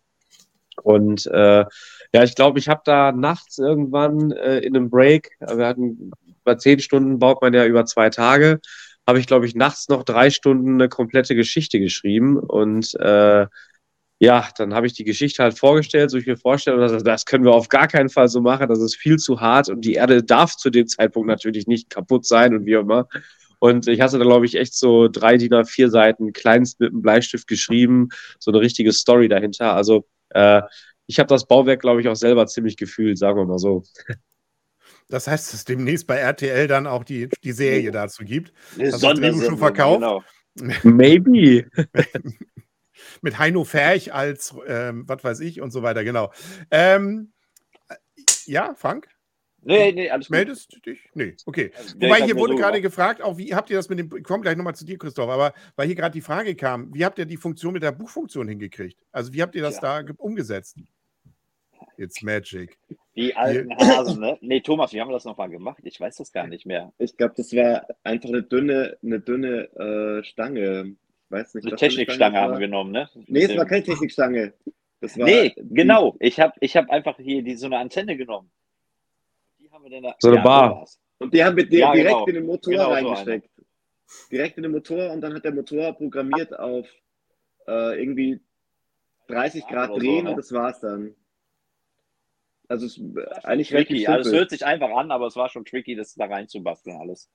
[0.83, 1.65] Und äh,
[2.13, 6.13] ja, ich glaube, ich habe da nachts irgendwann äh, in einem Break, äh, wir hatten
[6.43, 8.61] über zehn Stunden baut man ja über zwei Tage,
[9.07, 13.47] habe ich, glaube ich, nachts noch drei Stunden eine komplette Geschichte geschrieben und äh,
[14.19, 17.45] ja, dann habe ich die Geschichte halt vorgestellt, so ich mir vorstelle, das, das können
[17.45, 20.23] wir auf gar keinen Fall so machen, das ist viel zu hart und die Erde
[20.23, 23.09] darf zu dem Zeitpunkt natürlich nicht kaputt sein und wie auch immer.
[23.59, 27.03] Und ich hatte da, glaube ich, echt so drei DIN A4 Seiten kleinst mit einem
[27.03, 29.75] Bleistift geschrieben, so eine richtige Story dahinter.
[29.75, 30.63] Also äh,
[31.07, 33.83] ich habe das Bauwerk, glaube ich, auch selber ziemlich gefühlt, sagen wir mal so.
[35.09, 38.53] Das heißt, dass es demnächst bei RTL dann auch die, die Serie dazu gibt.
[38.79, 40.01] Hast du schon verkauft?
[40.01, 40.25] Genau.
[40.83, 41.67] Maybe.
[43.23, 46.33] Mit Heino Ferch als, ähm, was weiß ich und so weiter, genau.
[46.71, 47.33] Ähm,
[47.89, 47.95] äh,
[48.47, 49.09] ja, Frank?
[49.63, 50.37] Nee, nee, alles gut.
[50.37, 51.11] Meldest du dich?
[51.15, 51.73] Nee, okay.
[51.77, 54.23] Also, Wobei hier wurde so gerade gefragt, auch wie habt ihr das mit dem, ich
[54.23, 57.19] komme gleich nochmal zu dir, Christoph, aber weil hier gerade die Frage kam, wie habt
[57.19, 59.01] ihr die Funktion mit der Buchfunktion hingekriegt?
[59.11, 59.81] Also wie habt ihr das Ja.
[59.81, 60.77] da ge- umgesetzt?
[61.97, 62.79] It's magic.
[63.17, 64.39] Die alten Hasen, ne?
[64.41, 65.81] Nee, Thomas, wie haben wir das nochmal gemacht?
[65.83, 66.93] Ich weiß das gar nicht mehr.
[66.99, 69.65] Ich glaube, das war einfach eine dünne, eine dünne
[70.21, 70.95] äh, Stange.
[71.27, 71.67] Ich weiß nicht.
[71.67, 73.09] Eine Technikstange haben wir genommen, ne?
[73.27, 74.55] Nee, es war keine Technikstange.
[75.01, 76.17] Das war Nee, genau.
[76.21, 78.51] Ich habe ich hab einfach hier die, so eine Antenne genommen.
[79.59, 80.77] Die haben wir dann da, So eine Bar.
[80.77, 81.01] war's.
[81.19, 82.27] Und die haben wir Ja, direkt genau.
[82.27, 83.51] in den Motor Genau so reingesteckt.
[84.31, 86.87] direkt in den Motor und dann hat der Motor programmiert auf
[87.67, 88.41] äh, irgendwie
[89.29, 90.31] 30 Grad Oder so, drehen ne?
[90.31, 91.15] und das war's dann.
[92.69, 94.07] Also es ist eigentlich relativ Tricky.
[94.07, 97.29] Also es hört sich einfach an, aber es war schon tricky, das da reinzubasteln alles.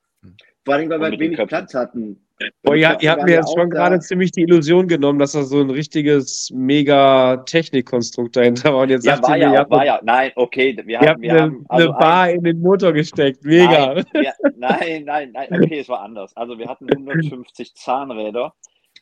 [0.64, 1.50] Vor allem, weil wir den wenig Köpfen.
[1.50, 2.20] Platz hatten.
[2.64, 3.78] Boah, ihr, ihr habt mir jetzt auch schon da.
[3.78, 8.84] gerade ziemlich die Illusion genommen, dass da so ein richtiges mega Technikkonstrukt dahinter war.
[8.84, 10.00] Und jetzt Ja, sagt war ihr mir, ihr ja, auch, habt, war ja.
[10.04, 13.44] Nein, okay, wir haben, habt wir eine, haben also eine Bar in den Motor gesteckt.
[13.44, 13.96] Mega.
[13.96, 16.36] Nein, wir, nein, nein, nein, okay, es war anders.
[16.36, 18.54] Also wir hatten 150 Zahnräder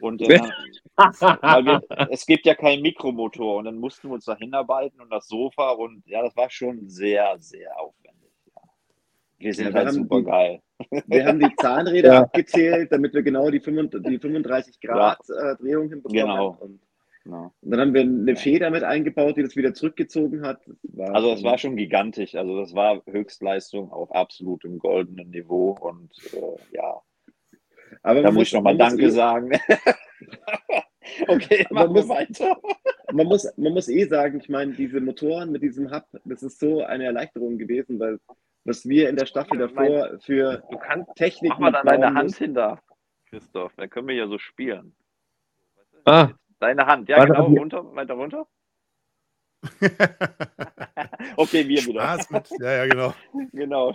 [0.02, 0.40] und äh,
[0.98, 5.12] weil wir, es gibt ja keinen Mikromotor und dann mussten wir uns da hinarbeiten und
[5.12, 8.09] das Sofa und ja, das war schon sehr, sehr aufwendig.
[9.40, 9.46] Ja.
[9.46, 10.62] Wir sind Ja, halt haben super die- geil.
[11.08, 12.22] Wir haben die Zahnräder Ja.
[12.24, 16.22] abgezählt, damit wir genau die, 35 die 35 Grad äh, Drehung hinbekommen.
[16.22, 16.58] Genau.
[16.60, 16.80] Und,
[17.26, 17.52] Ja.
[17.62, 20.62] und dann haben wir eine Feder mit eingebaut, die das wieder zurückgezogen hat.
[20.66, 22.36] Das war Also es war schon gigantisch.
[22.36, 27.02] Also das war Höchstleistung auf absolutem goldenen Niveau und äh, ja,
[28.04, 29.52] Aber da man muss ich nochmal man Danke eh- sagen.
[31.28, 32.58] okay, Man machen wir muss- weiter.
[33.12, 36.60] man muss, man muss eh sagen, ich meine, diese Motoren mit diesem Hub, das ist
[36.60, 38.20] so eine Erleichterung gewesen, weil
[38.70, 42.30] was wir in der Staffel davor für Du kannst Technik Mach mal da deine Hand
[42.30, 42.46] mussten.
[42.46, 42.80] hinter,
[43.30, 43.74] Christoph.
[43.76, 44.96] Dann können wir ja so spielen.
[46.06, 46.30] Ah,
[46.60, 48.48] Deine Hand, ja Warte, genau, runter, weiter runter.
[51.36, 52.02] Okay, wir wieder.
[52.02, 53.14] Spaß mit, ja, ja, genau.
[53.54, 53.94] Genau.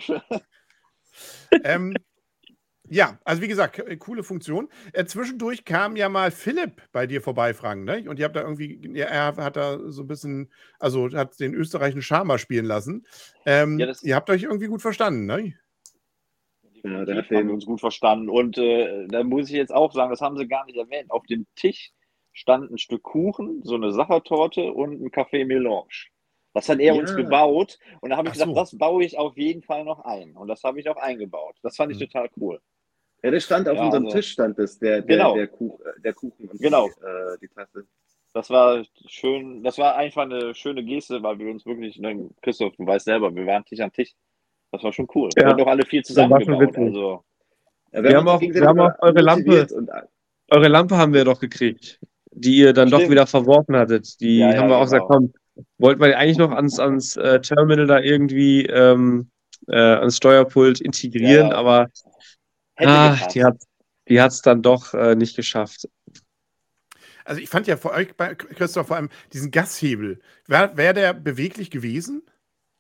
[1.65, 1.95] ähm,
[2.89, 4.69] ja, also wie gesagt, coole Funktion.
[4.93, 8.05] Äh, zwischendurch kam ja mal Philipp bei dir vorbei, Frank, ne?
[8.09, 11.55] Und ihr habt da irgendwie, ja, er hat da so ein bisschen, also hat den
[11.55, 13.07] österreichischen Charmer spielen lassen.
[13.47, 15.55] Ähm, Ja, das- ihr habt euch irgendwie gut verstanden, ne?
[16.83, 18.29] Ja, der hat haben den- wir uns gut verstanden.
[18.29, 21.11] Und äh, da muss ich jetzt auch sagen, das haben sie gar nicht erwähnt.
[21.11, 21.93] Auf dem Tisch
[22.33, 26.09] stand ein Stück Kuchen, so eine Sachertorte und ein Café Melange.
[26.53, 27.01] Das hat er Ja.
[27.01, 27.79] uns gebaut.
[28.03, 28.55] Und da habe ich Ach gesagt, so.
[28.55, 30.37] das baue ich auf jeden Fall noch ein.
[30.37, 31.57] Und das habe ich auch eingebaut.
[31.63, 32.05] Das fand ich Mhm.
[32.05, 32.61] total cool.
[33.25, 35.35] Ja, das stand auf Ja, unserem also- Tisch, stand das, der, der, Genau.
[35.35, 36.89] der, Kuch, äh, der Kuchen und Genau.
[36.89, 37.87] die, äh, die Tasse.
[38.35, 42.75] Das war schön, das war einfach eine schöne Geste, weil wir uns wirklich, ne, Christoph,
[42.77, 44.13] du weißt selber, wir waren Tisch an Tisch.
[44.73, 45.31] Das war schon cool.
[45.37, 45.43] Ja.
[45.45, 46.61] Wir haben doch alle viel war schon zusammengebaut.
[46.61, 46.83] witzig.
[46.85, 47.25] Also,
[47.93, 49.91] Ja, Wir haben uns auch- wir haben auch eure Lampe- Und,
[50.51, 52.01] eure Lampe haben wir doch gekriegt,
[52.33, 53.13] die ihr dann doch Stimmt.
[53.13, 54.21] wieder verworfen hattet.
[54.21, 55.31] Die Ja, ja, haben wir auch gesagt, genau.
[55.55, 59.31] komm, wollten wir eigentlich noch ans, ans äh, Terminal da irgendwie ähm,
[59.69, 61.55] äh, ans Steuerpult integrieren, Ja.
[61.55, 61.87] aber
[62.75, 63.63] hätte ah, die hat
[64.09, 65.89] die hat's dann doch äh, nicht geschafft.
[67.25, 70.21] Also ich fand ja für euch, bei Christoph, vor allem diesen Gashebel.
[70.47, 72.23] Wäre wär der beweglich gewesen?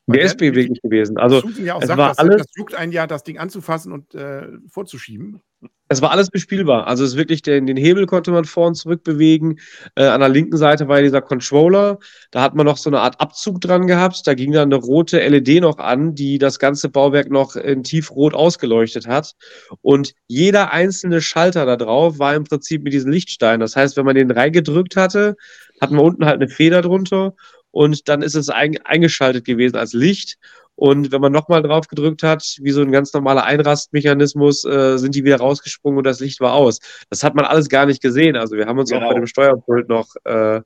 [0.06, 1.16] Der ist beweglich gewesen.
[1.16, 3.90] Also ja auch es sagt, war dass, alles- das juckt ein Jahr, das Ding anzufassen
[3.90, 5.40] und äh, vorzuschieben.
[5.88, 6.86] Es war alles bespielbar.
[6.86, 9.58] Also es ist wirklich den, den Hebel konnte man vor und zurück bewegen.
[9.96, 11.98] Äh, an der linken Seite war ja dieser Controller.
[12.30, 14.26] Da hat man noch so eine Art Abzug dran gehabt.
[14.26, 18.34] Da ging dann eine rote LED noch an, die das ganze Bauwerk noch in tiefrot
[18.34, 19.34] ausgeleuchtet hat.
[19.82, 23.60] Und jeder einzelne Schalter da drauf war im Prinzip mit diesen Lichtsteinen.
[23.60, 25.36] Das heißt, wenn man den reingedrückt hatte,
[25.80, 27.34] hatten wir unten halt eine Feder drunter
[27.74, 30.38] und dann ist es ein, eingeschaltet gewesen als Licht.
[30.76, 35.14] Und wenn man nochmal drauf gedrückt hat, wie so ein ganz normaler Einrastmechanismus, äh, sind
[35.14, 36.80] die wieder rausgesprungen und das Licht war aus.
[37.10, 38.36] Das hat man alles gar nicht gesehen.
[38.36, 39.08] Also wir haben uns auch Genau.
[39.10, 40.60] bei dem Steuerpult noch äh,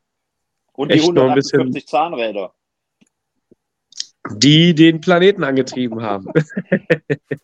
[0.72, 2.54] Und die echt noch ein bisschen- 158 Zahnräder.
[4.32, 6.26] die den Planeten angetrieben haben.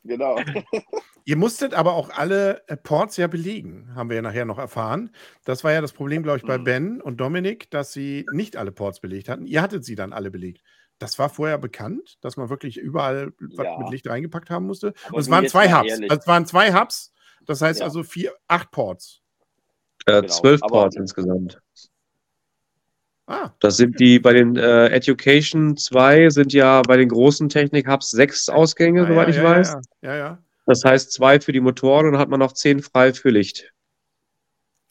[0.06, 0.36] Genau.
[1.24, 5.10] Ihr musstet aber auch alle äh, Ports ja belegen, haben wir ja nachher noch erfahren.
[5.46, 6.64] Das war ja das Problem, glaube ich, bei Mhm.
[6.64, 9.46] Ben und Dominik, dass sie nicht alle Ports belegt hatten.
[9.46, 10.62] Ihr hattet sie dann alle belegt.
[11.04, 13.78] Das war vorher bekannt, dass man wirklich überall was Ja.
[13.78, 14.94] mit Licht reingepackt haben musste.
[15.04, 15.90] Aber Und es waren zwei Hubs.
[15.90, 16.10] ehrlich.
[16.10, 17.12] Also es waren zwei Hubs.
[17.44, 17.84] Das heißt Ja.
[17.84, 19.20] also vier, acht Ports.
[20.06, 20.28] Äh, Genau.
[20.32, 21.60] Zwölf Aber- Ports insgesamt.
[23.26, 28.10] Ah, Das sind die bei den äh, Education 2 sind ja bei den großen Technik-Hubs
[28.10, 29.72] sechs Ausgänge, ah, soweit ja, ich ja, weiß.
[29.72, 30.38] Ja, ja, ja.
[30.64, 33.74] Das heißt zwei für die Motoren und dann hat man noch zehn frei für Licht.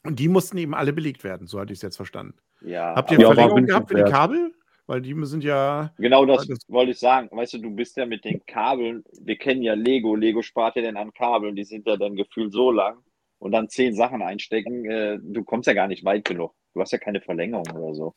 [0.04, 2.34] Und die mussten eben alle belegt werden, so hatte ich es jetzt verstanden.
[2.60, 4.10] Ja, Habt ihr Ja, Verlängerung gehabt für die.
[4.10, 4.52] Kabel?
[4.86, 5.92] Weil die sind ja.
[5.98, 7.28] Genau das Das- wollte ich sagen.
[7.32, 10.82] Weißt du, du bist ja mit den Kabeln, wir kennen ja Lego, Lego spart ja
[10.82, 12.98] dann an Kabeln, die sind ja dann gefühlt so lang
[13.38, 16.54] und dann zehn Sachen einstecken, äh, du kommst ja gar nicht weit genug.
[16.74, 18.14] Du hast ja keine Verlängerung oder so.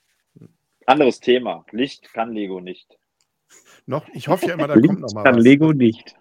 [0.85, 1.65] Anderes Thema.
[1.71, 2.97] Licht kann Lego nicht.
[3.85, 5.43] Noch, ich hoffe ja immer, da kommt Licht noch mal kann was.
[5.43, 6.15] Lego nicht.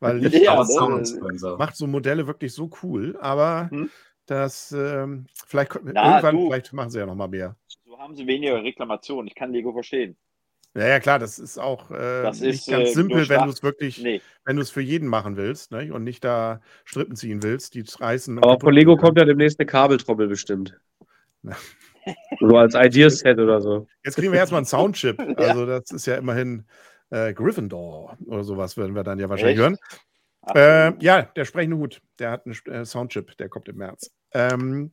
[0.00, 1.58] Weil Licht Ja, ne, Soundsponsor.
[1.58, 3.88] macht so Modelle wirklich so cool, aber Hm?
[4.26, 6.46] das ähm, vielleicht Na, irgendwann du.
[6.46, 7.56] vielleicht machen sie ja noch mal mehr.
[8.02, 9.28] So haben sie weniger Reklamationen.
[9.28, 10.16] Ich kann Lego verstehen.
[10.74, 13.50] Ja, ja, klar, das ist auch äh, Das nicht ist, ganz äh, simpel, wenn du
[13.50, 15.94] es wirklich, Nee, wenn du es für jeden machen willst ne?
[15.94, 18.38] und nicht da Strippen ziehen willst, die reißen.
[18.38, 20.76] und Aber von Lego kommt ja demnächst eine Kabeltrommel bestimmt.
[22.40, 23.86] So als Ideaset oder so.
[24.04, 25.16] Jetzt kriegen wir erstmal einen Soundchip.
[25.38, 26.64] Also, das ist ja immerhin
[27.10, 29.62] äh, Gryffindor oder sowas, werden wir dann ja wahrscheinlich Echt?
[29.62, 29.78] hören.
[30.40, 34.10] Ach, Äh, ja, der sprechende Hut, der hat einen äh, Soundchip, der kommt im März.
[34.32, 34.90] Ähm,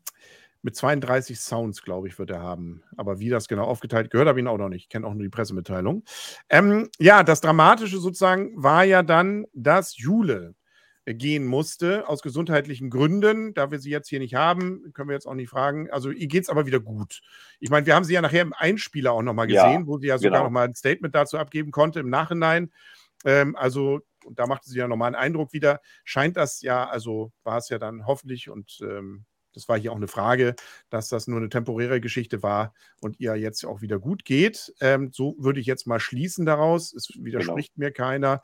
[0.61, 2.83] mit 32 Sounds, glaube ich, wird er haben.
[2.97, 4.83] Aber wie das genau aufgeteilt gehört, habe ich ihn auch noch nicht.
[4.83, 6.03] Ich kenne auch nur die Pressemitteilung.
[6.49, 10.55] Ähm, ja, das Dramatische sozusagen war ja dann, dass Jule
[11.05, 13.53] gehen musste aus gesundheitlichen Gründen.
[13.53, 15.89] Da wir sie jetzt hier nicht haben, können wir jetzt auch nicht fragen.
[15.89, 17.21] Also ihr geht es aber wieder gut.
[17.59, 20.07] Ich meine, wir haben sie ja nachher im Einspieler auch nochmal Ja, gesehen, wo sie
[20.07, 20.43] ja sogar genau.
[20.45, 22.71] nochmal ein Statement dazu abgeben konnte im Nachhinein.
[23.25, 25.81] Ähm, also, und da machte sie ja nochmal einen Eindruck wieder.
[26.03, 29.97] Scheint das ja, also war es ja dann hoffentlich und ähm, das war hier auch
[29.97, 30.55] eine Frage,
[30.89, 34.73] dass das nur eine temporäre Geschichte war und ihr jetzt auch wieder gut geht.
[34.79, 36.93] Ähm, so würde ich jetzt mal schließen daraus.
[36.93, 38.41] Es widerspricht mir keiner.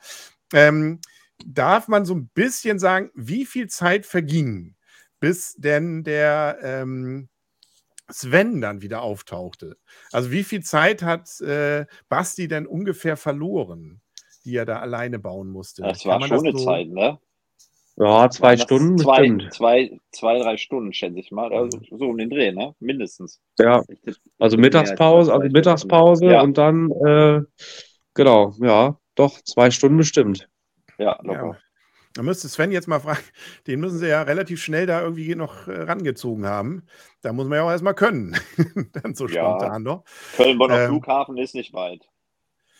[0.53, 0.99] Ähm,
[1.45, 4.75] darf man so ein bisschen sagen, wie viel Zeit verging,
[5.19, 7.29] bis denn der ähm,
[8.09, 9.77] Sven dann wieder auftauchte?
[10.11, 14.01] Also wie viel Zeit hat äh, Basti denn ungefähr verloren,
[14.43, 15.81] die er da alleine bauen musste?
[15.81, 17.19] das Kann war man schon eine so- Zeit, ne?
[17.97, 19.53] Ja, zwei Stunden Zwei, bestimmt.
[19.53, 21.53] zwei, zwei, drei Stunden, schätze ich mal.
[21.53, 22.75] Also so um den Dreh, ne?
[22.79, 23.41] Mindestens.
[23.57, 23.83] Ja,
[24.37, 25.47] also Mittagspause, also.
[25.47, 26.41] Mittagspause Ja.
[26.41, 27.41] und dann, äh,
[28.13, 30.47] genau, ja, doch, zwei Stunden bestimmt.
[30.97, 31.23] Ja, Ja.
[31.23, 31.57] locker.
[32.13, 33.19] Da müsste Sven jetzt mal fragen,
[33.67, 36.83] den müssen sie ja relativ schnell da irgendwie noch äh, rangezogen haben.
[37.21, 38.35] Da muss man ja auch erstmal können.
[38.93, 39.57] Dann so Ja.
[39.57, 40.03] spontan noch.
[40.35, 42.01] Köln-Bonner Ähm, Flughafen ist nicht weit.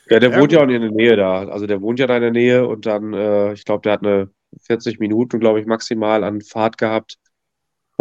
[0.10, 0.72] Ja, der Ja, wohnt ja auch gut.
[0.72, 1.48] in der Nähe da.
[1.48, 4.04] Also der wohnt ja da in der Nähe und dann, äh, ich glaube, der hat
[4.04, 4.30] eine
[4.62, 7.18] 40 Minuten, glaube ich, maximal an Fahrt gehabt.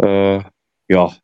[0.01, 0.41] Äh,
[0.87, 1.15] ja,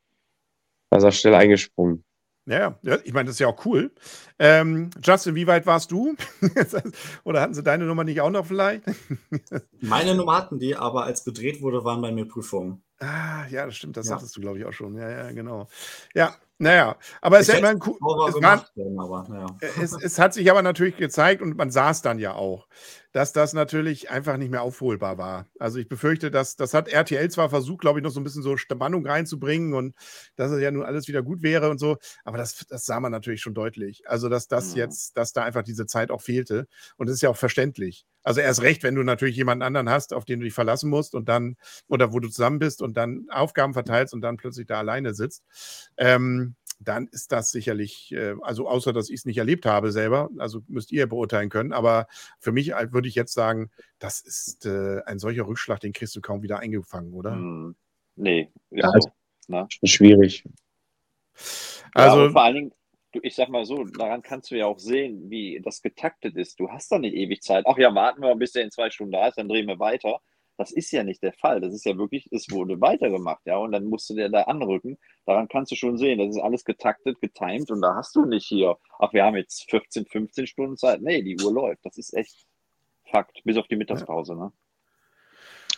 [0.90, 2.04] da ist er schnell eingesprungen.
[2.48, 3.92] Ja, ja, ich meine, das ist ja auch cool.
[4.40, 6.16] Ähm, Justin, wie weit warst du?
[7.24, 8.84] Oder hatten sie deine Nummer nicht auch noch vielleicht?
[9.80, 12.84] Meine Nummer hatten die, aber als gedreht wurde, waren bei mir Prüfungen.
[13.00, 14.14] ah, ja, das stimmt, das Ja.
[14.14, 14.98] sagtest du, glaube ich, auch schon.
[14.98, 15.68] Ja, ja, genau.
[16.16, 19.46] Ja, naja, aber es, ja hätte immer ein cool, es, war, gemacht werden, aber naja.
[19.82, 22.68] es, es hat sich aber natürlich gezeigt und man sah es dann ja auch,
[23.12, 25.48] dass das natürlich einfach nicht mehr aufholbar war.
[25.60, 28.44] Also ich befürchte, dass das hat RTL zwar versucht, glaube ich, noch so ein bisschen
[28.44, 29.96] so Spannung reinzubringen und
[30.36, 33.12] dass es ja nun alles wieder gut wäre und so, aber das, das sah man
[33.12, 34.04] natürlich schon deutlich.
[34.08, 34.84] Also dass das Ja.
[34.84, 38.06] jetzt, dass da einfach diese Zeit auch fehlte und das ist ja auch verständlich.
[38.24, 41.16] Also erst recht, wenn du natürlich jemanden anderen hast, auf den du dich verlassen musst
[41.16, 41.56] und dann
[41.88, 45.44] oder wo du zusammen bist und dann Aufgaben verteilst und dann plötzlich da alleine sitzt.
[45.98, 50.30] Ähm, dann ist das sicherlich, äh, also außer dass ich es nicht erlebt habe selber,
[50.38, 52.08] also müsst ihr beurteilen können, aber
[52.40, 56.16] für mich äh, würde ich jetzt sagen, das ist äh, ein solcher Rückschlag, den kriegst
[56.16, 57.34] du kaum wieder eingefangen, oder?
[57.34, 57.76] Hm.
[58.16, 58.94] Nee, Ja, so.
[58.94, 59.12] also-
[59.48, 59.66] Ne?
[59.70, 60.46] Schon schwierig.
[61.94, 62.72] Also, und vor allen Dingen,
[63.22, 66.60] ich sag mal so, daran kannst du ja auch sehen, wie das getaktet ist.
[66.60, 67.66] Du hast da nicht ewig Zeit.
[67.68, 69.80] Ach ja, warten wir mal, bis der in zwei Stunden da ist, dann drehen wir
[69.80, 70.22] weiter.
[70.62, 71.60] Das ist ja nicht der Fall.
[71.60, 75.00] Das ist ja wirklich, es wurde weitergemacht, ja, und dann musst du dir da anrücken.
[75.26, 78.46] Daran kannst du schon sehen, das ist alles getaktet, getimed und da hast du nicht
[78.46, 81.02] hier, ach, wir haben jetzt 14, 15 Stunden Zeit.
[81.02, 81.84] Nee, die Uhr läuft.
[81.84, 82.46] Das ist echt
[83.10, 84.52] Fakt, bis auf die Mittagspause, ne?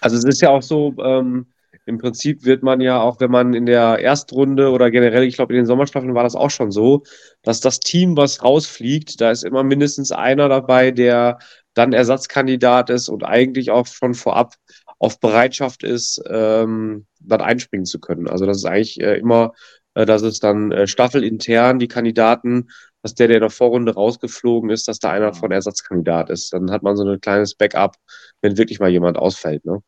[0.02, 1.48] Also es ist ja auch so, ähm,
[1.86, 5.54] im Prinzip wird man ja auch, wenn man in der Erstrunde oder generell, ich glaube
[5.54, 7.04] in den Sommerstaffeln war das auch schon so,
[7.42, 11.40] dass das Team, was rausfliegt, da ist immer mindestens einer dabei, der
[11.74, 14.56] dann Ersatzkandidat ist und eigentlich auch schon vorab
[15.00, 18.28] auf Bereitschaft ist, ähm, dann einspringen zu können.
[18.28, 19.54] Also das ist eigentlich äh, immer,
[19.96, 22.70] äh, dass es dann äh, staffelintern die Kandidaten,
[23.02, 26.54] dass der, der in der Vorrunde rausgeflogen ist, dass da einer von Ersatzkandidat ist.
[26.54, 27.98] Dann hat man so ein kleines Backup,
[28.42, 29.66] wenn wirklich mal jemand ausfällt.
[29.66, 29.82] Ne?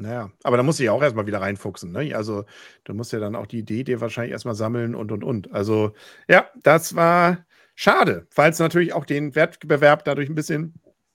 [0.00, 2.14] naja, aber da musst du ja auch erstmal wieder reinfuchsen, ne?
[2.16, 2.44] Also,
[2.84, 5.52] du musst ja dann auch die Idee dir wahrscheinlich erstmal sammeln und und und.
[5.52, 5.92] Also,
[6.28, 7.44] ja, das war
[7.80, 10.74] schade, weil es natürlich auch den Wettbewerb dadurch ein bisschen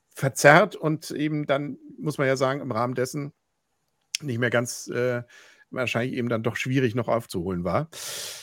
[0.10, 3.34] verzerrt und eben dann, muss man ja sagen, im Rahmen dessen
[4.22, 5.22] nicht mehr ganz äh,
[5.70, 7.90] wahrscheinlich eben dann doch schwierig noch aufzuholen war.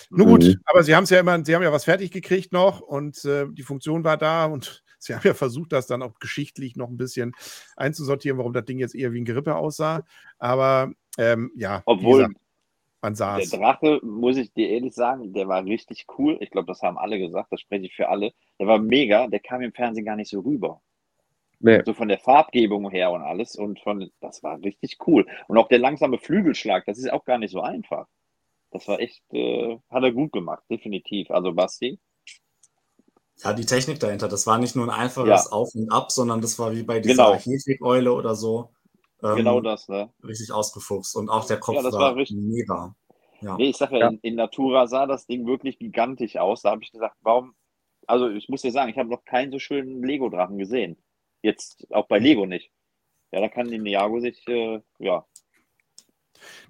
[0.08, 0.54] Nun gut, mhm.
[0.66, 3.46] aber sie haben es ja immer, sie haben ja was fertig gekriegt noch und äh,
[3.50, 6.98] die Funktion war da und sie haben ja versucht, das dann auch geschichtlich noch ein
[6.98, 7.32] bisschen
[7.74, 10.04] einzusortieren, warum das Ding jetzt eher wie ein Gerippe aussah.
[10.38, 12.41] Aber ähm, ja, obwohl gesagt,
[13.02, 16.38] man sah Der Drache, muss ich dir ehrlich sagen, der war richtig cool.
[16.40, 18.32] Ich glaube, das haben alle gesagt, das spreche ich für alle.
[18.60, 20.80] Der war mega, der kam im Fernsehen gar nicht so rüber.
[21.58, 21.82] Nee.
[21.84, 23.56] So von der Farbgebung her und alles.
[23.56, 25.26] Und von, das war richtig cool.
[25.48, 28.06] Und auch der langsame Flügelschlag, das ist auch gar nicht so einfach.
[28.70, 31.30] Das war echt, äh, hat er gut gemacht, definitiv.
[31.30, 31.98] Also Basti.
[33.44, 35.52] Ja, die Technik dahinter, das war nicht nur ein einfaches ja.
[35.52, 37.86] Auf und Ab, sondern das war wie bei dieser genau.
[37.86, 38.70] Eule oder so.
[39.22, 40.12] Ähm, genau das, ne?
[40.24, 41.16] Richtig ausgefuchst.
[41.16, 42.94] Und auch der Kopf ja, das war, war richtig, mega.
[43.40, 43.56] Ja.
[43.56, 44.08] Nee, ich sag ja, ja.
[44.08, 46.62] In, in, Natura sah das Ding wirklich gigantisch aus.
[46.62, 47.54] Da habe ich gesagt, warum?
[48.06, 50.96] Also, ich muss dir sagen, ich habe noch keinen so schönen Lego-Drachen gesehen.
[51.42, 52.70] Jetzt auch bei Lego nicht.
[53.32, 55.24] Ja, da kann die Niago sich, äh, ja.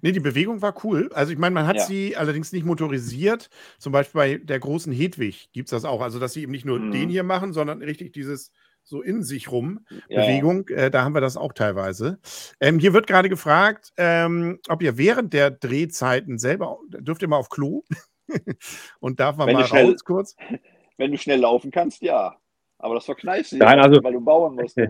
[0.01, 1.09] Nee, die Bewegung war cool.
[1.13, 1.85] Also, ich meine, man hat ja.
[1.85, 3.49] sie allerdings nicht motorisiert.
[3.79, 6.01] Zum Beispiel bei der großen Hedwig gibt es das auch.
[6.01, 6.91] Also, dass sie eben nicht nur mhm.
[6.91, 8.51] den hier machen, sondern richtig dieses
[8.83, 10.21] so in sich rum ja.
[10.21, 10.67] Bewegung.
[10.69, 12.19] Äh, da haben wir das auch teilweise.
[12.59, 17.37] Ähm, hier wird gerade gefragt, ähm, ob ihr während der Drehzeiten selber, dürft ihr mal
[17.37, 17.83] auf Klo
[18.99, 20.35] und darf man wenn mal schnell, raus kurz?
[20.97, 22.37] Wenn du schnell laufen kannst, ja.
[22.77, 24.77] Aber das verkneifst du Nein, also, weil du bauen musst.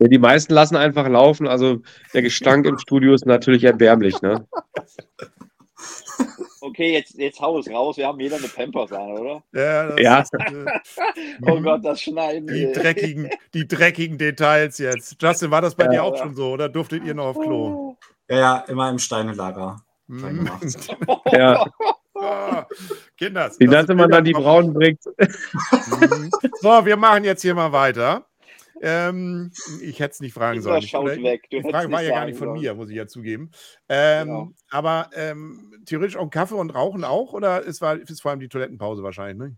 [0.00, 1.46] Ja, die meisten lassen einfach laufen.
[1.46, 1.80] Also
[2.12, 4.20] der Gestank im Studio ist natürlich erbärmlich.
[4.22, 4.44] Ne?
[6.64, 7.96] Okay, jetzt, jetzt hau es raus.
[7.96, 9.42] Wir haben jeder eine Pampers an, oder?
[9.52, 9.98] Ja.
[9.98, 10.20] ja.
[10.20, 10.64] Ist, äh,
[11.42, 12.46] oh Gott, das Schneiden.
[12.46, 15.16] Die dreckigen, die dreckigen Details jetzt.
[15.20, 16.22] Justin, war das bei ja, dir auch ja.
[16.22, 17.96] schon so oder durftet ihr noch auf Klo?
[18.28, 19.80] Ja, ja, immer im Steinelager.
[20.06, 20.50] Mhm.
[21.32, 21.64] ja.
[22.14, 22.62] Oh,
[23.16, 23.58] Kinders.
[23.58, 25.06] Wie nannte man dann die braunen Bricks?
[25.84, 26.30] Mhm.
[26.60, 28.24] so, wir machen jetzt hier mal weiter.
[28.86, 30.82] Ähm, ich hätte es nicht fragen sollen.
[30.82, 31.48] Schaut weg.
[31.50, 32.60] die Frage war ja gar nicht von sollen.
[32.60, 33.50] mir, muss ich ja zugeben.
[33.88, 34.50] Ähm, genau.
[34.68, 37.32] Aber ähm, theoretisch auch Kaffee und Rauchen auch?
[37.32, 39.38] Oder ist, war, ist vor allem die Toilettenpause wahrscheinlich?
[39.38, 39.56] Ne?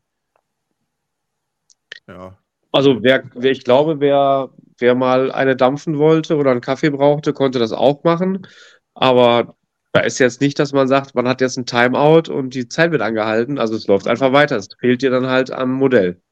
[2.06, 2.38] Ja.
[2.70, 7.32] Also wer, wer, ich glaube, wer, wer mal eine dampfen wollte oder einen Kaffee brauchte,
[7.32, 8.46] konnte das auch machen.
[8.94, 9.56] Aber
[9.92, 12.92] da ist jetzt nicht, dass man sagt, man hat jetzt ein Timeout und die Zeit
[12.92, 13.58] wird angehalten.
[13.58, 14.56] Also es läuft einfach weiter.
[14.56, 16.22] Es fehlt dir dann halt am Modell.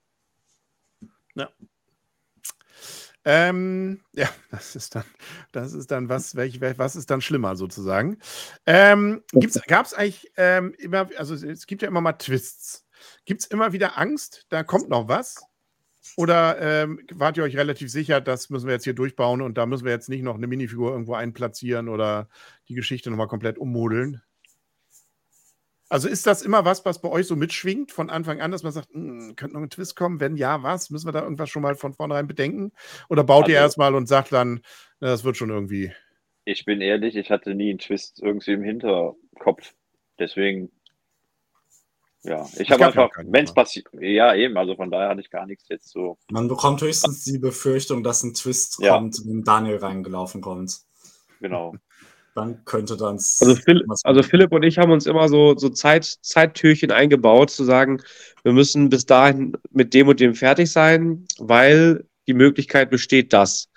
[1.35, 1.49] Ja.
[3.25, 5.05] Ähm, ja, das ist dann,
[5.53, 8.19] das ist dann was, welch, was ist dann schlimmer sozusagen?
[8.67, 9.23] Ähm,
[9.67, 12.87] Gab es eigentlich ähm, immer, also es gibt ja immer mal Twists.
[13.25, 15.43] Gibt es immer wieder Angst, da kommt noch was?
[16.17, 19.67] Oder ähm, wart ihr euch relativ sicher, das müssen wir jetzt hier durchbauen und da
[19.67, 22.29] müssen wir jetzt nicht noch eine Minifigur irgendwo einplatzieren oder
[22.69, 24.23] die Geschichte nochmal komplett ummodeln?
[25.95, 28.73] Also ist das immer was, was bei euch so mitschwingt von Anfang an, dass man
[28.73, 30.19] sagt, hm, könnte noch ein Twist kommen?
[30.19, 30.91] Wenn ja, was?
[30.91, 32.73] Müssen wir da irgendwas schon mal von vornherein bedenken?
[33.09, 34.61] Oder baut also, ihr erstmal und sagt dann,
[34.99, 35.93] na, das wird schon irgendwie?
[36.47, 39.73] Ich bin ehrlich, ich hatte nie einen Twist irgendwie im Hinterkopf.
[40.19, 40.73] Deswegen,
[42.25, 45.47] ja, ich habe einfach, wenn es passiert, ja eben, also von daher hatte ich gar
[45.47, 46.19] nichts jetzt so.
[46.29, 48.97] Man bekommt höchstens die Befürchtung, dass ein Twist ja.
[48.97, 50.77] kommt, wenn Daniel reingelaufen kommt.
[51.41, 51.77] Genau
[52.35, 53.15] dann könnte dann.
[53.15, 57.65] Also, Phil, also Philipp und ich haben uns immer so, so Zeit, Zeittürchen eingebaut, zu
[57.65, 58.03] sagen,
[58.43, 63.69] wir müssen bis dahin mit dem und dem fertig sein, weil die Möglichkeit besteht, das.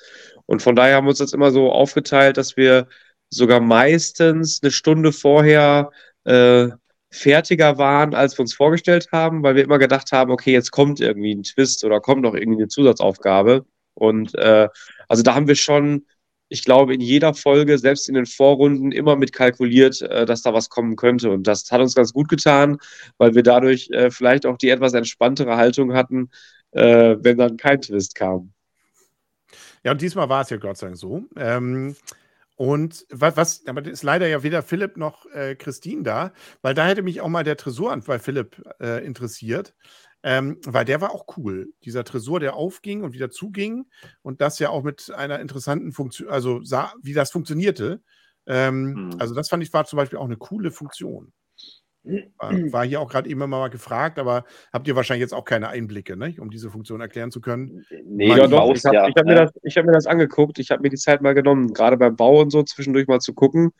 [0.46, 2.88] Und von daher haben wir uns das immer so aufgeteilt, dass wir
[3.30, 5.92] sogar meistens eine Stunde vorher
[6.24, 6.70] äh,
[7.12, 11.00] fertiger waren, als wir uns vorgestellt haben, weil wir immer gedacht haben, okay, jetzt kommt
[11.00, 13.66] irgendwie ein Twist oder kommt noch irgendwie eine Zusatzaufgabe.
[13.94, 14.70] Und äh,
[15.08, 16.06] also da haben wir schon
[16.50, 20.54] ich glaube, in jeder Folge, selbst in den Vorrunden, immer mit kalkuliert, äh, dass da
[20.54, 21.32] was kommen könnte.
[21.32, 22.78] Und das hat uns ganz gut getan,
[23.18, 26.30] weil wir dadurch äh, vielleicht auch die etwas entspanntere Haltung hatten,
[26.72, 28.54] äh, wenn dann kein Twist kam.
[29.84, 31.26] Ja, und diesmal war es ja Gott sei Dank so.
[31.36, 31.96] Ähm,
[32.56, 36.34] und was, was, aber ist leider ja weder Philipp noch äh, Christine da,
[36.64, 39.76] weil da hätte mich auch mal der Tresorant bei Philipp äh, interessiert.
[40.24, 41.72] Ähm, weil der war auch cool.
[41.84, 43.86] Dieser Tresor, der aufging und wieder zuging
[44.24, 48.02] und das ja auch mit einer interessanten Funktion, also sah, wie das funktionierte.
[48.48, 49.16] Ähm, mhm.
[49.20, 51.34] Also, das fand ich war zum Beispiel auch eine coole Funktion.
[52.04, 55.70] War, war hier auch gerade eben mal gefragt, aber habt ihr wahrscheinlich jetzt auch keine
[55.70, 57.86] Einblicke, ne, um diese Funktion erklären zu können?
[58.06, 60.58] Nee, ja, doch, ich habe ja, hab mir, das, hab mir das angeguckt.
[60.60, 63.34] Ich habe mir die Zeit mal genommen, gerade beim Bau und so zwischendurch mal zu
[63.34, 63.72] gucken.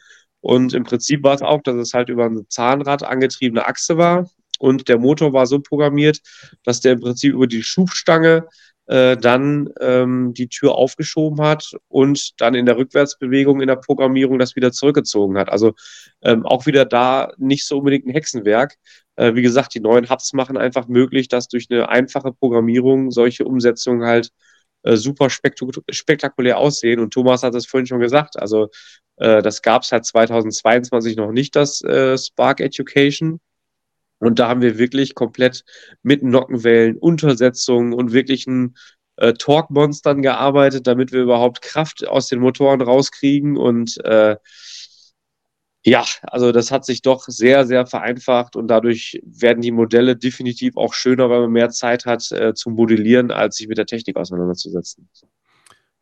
[0.42, 4.30] Und im Prinzip war es auch, dass es halt über ein Zahnrad angetriebene Achse war
[4.60, 6.20] und der Motor war so programmiert,
[6.64, 8.48] dass der im Prinzip über die Schubstange
[8.88, 14.40] äh, dann ähm, die Tür aufgeschoben hat und dann in der Rückwärtsbewegung in der Programmierung
[14.40, 15.50] das wieder zurückgezogen hat.
[15.50, 15.74] Also
[16.22, 18.76] ähm, auch wieder da nicht so unbedingt ein Hexenwerk.
[19.16, 23.46] Äh, wie gesagt, die neuen Hubs machen einfach möglich, dass durch eine einfache Programmierung solche
[23.46, 24.30] Umsetzungen halt
[24.84, 27.00] äh, super spektakulär aussehen.
[27.00, 28.40] Und Thomas hat das vorhin schon gesagt.
[28.40, 28.70] Also
[29.18, 33.40] Äh, das gab es halt 2022 noch nicht, das äh, Spark Education.
[34.20, 35.64] Und da haben wir wirklich komplett
[36.02, 38.76] mit Nockenwellen, Untersetzungen und wirklichen
[39.18, 43.58] äh, Torque-Monstern gearbeitet, damit wir überhaupt Kraft aus den Motoren rauskriegen.
[43.58, 44.38] Und äh,
[45.86, 50.76] ja, also das hat sich doch sehr, sehr vereinfacht und dadurch werden die Modelle definitiv
[50.76, 54.18] auch schöner, weil man mehr Zeit hat äh, zu modellieren, als sich mit der Technik
[54.18, 55.10] auseinanderzusetzen.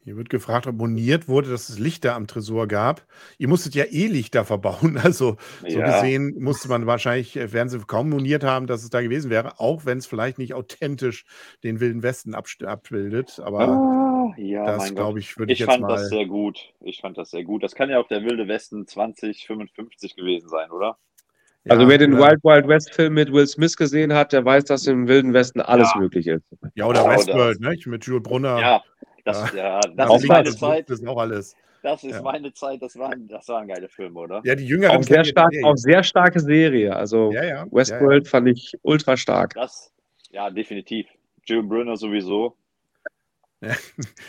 [0.06, 3.08] Hier wird gefragt, ob moniert wurde, dass es Lichter am Tresor gab.
[3.40, 4.98] Ihr musstet ja eh Lichter verbauen.
[5.04, 5.38] Also
[5.68, 5.86] so Ja.
[6.00, 9.60] gesehen musste man wahrscheinlich, äh, werden sie kaum moniert haben, dass es da gewesen wäre,
[9.60, 11.26] auch wenn es vielleicht nicht authentisch
[11.64, 13.40] den Wilden Westen abbildet.
[13.44, 16.08] Aber Ah, ja, das, glaube ich, würde ich Ich jetzt fand das mal.
[16.10, 16.60] sehr gut.
[16.82, 17.64] Ich fand das sehr gut.
[17.64, 21.00] Das kann ja auch der Wilde Westen 2055 gewesen sein, oder?
[21.68, 24.46] Also Ja, wer den oder, Wild Wild West Film mit Will Smith gesehen hat, der
[24.46, 26.00] weiß, dass im Wilden Westen alles Ja.
[26.02, 26.44] möglich ist.
[26.76, 27.76] ja, oder Ja, oder- Westworld, ne?
[27.88, 28.60] Mit Jules Brunner.
[28.60, 28.84] Ja,
[29.26, 30.58] das, ja, das ist meine das.
[30.58, 30.90] Zeit.
[30.90, 31.56] Das ist auch alles.
[31.84, 32.22] Das ist Ja.
[32.22, 32.82] meine Zeit.
[32.82, 34.42] Das waren, das waren geile Filme, oder?
[34.44, 36.96] Ja, die Jüngeren Auch sehr, stark, die auch sehr starke Serie.
[36.96, 37.66] Also Ja, ja.
[37.72, 39.54] Westworld fand ich ultra stark.
[39.54, 39.92] Das,
[40.32, 41.08] ja, definitiv.
[41.46, 42.56] Jules Brunner sowieso.
[43.62, 43.76] Ja, ja.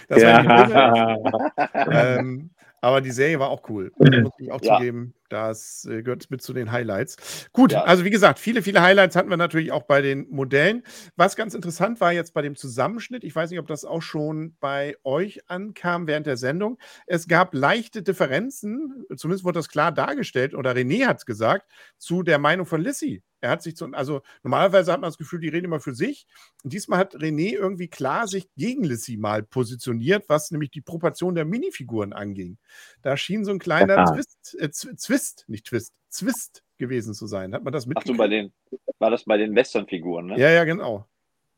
[0.08, 1.52] Das war die Filme.
[1.86, 2.16] ja.
[2.18, 2.50] ähm,
[2.86, 3.92] aber die Serie war auch cool.
[3.98, 4.76] Das muss ich auch Ja.
[4.78, 5.12] zugeben.
[5.28, 7.48] Das äh, gehört mit zu den Highlights.
[7.52, 7.82] Gut, Ja.
[7.82, 10.84] also wie gesagt, viele, viele Highlights hatten wir natürlich auch bei den Modellen.
[11.16, 14.54] Was ganz interessant war jetzt bei dem Zusammenschnitt, ich weiß nicht, ob das auch schon
[14.60, 16.78] bei euch ankam während der Sendung.
[17.06, 21.68] Es gab leichte Differenzen, zumindest wurde das klar dargestellt, oder René hat es gesagt,
[21.98, 23.22] zu der Meinung von Lissy.
[23.46, 26.26] Er hat sich zu, also normalerweise hat man das Gefühl, die reden immer für sich.
[26.64, 31.36] Und diesmal hat René irgendwie klar sich gegen Lissy mal positioniert, was nämlich die Proportion
[31.36, 32.58] der Minifiguren anging.
[33.02, 34.12] Da schien so ein kleiner Aha.
[34.12, 37.54] Twist, äh, Zwist, nicht Twist, Zwist gewesen zu sein.
[37.54, 38.16] Hat man das Ach mitgekriegt?
[38.16, 38.52] so, bei den,
[38.98, 40.38] war das bei den Western-Figuren, ne?
[40.40, 41.06] Ja, ja, genau.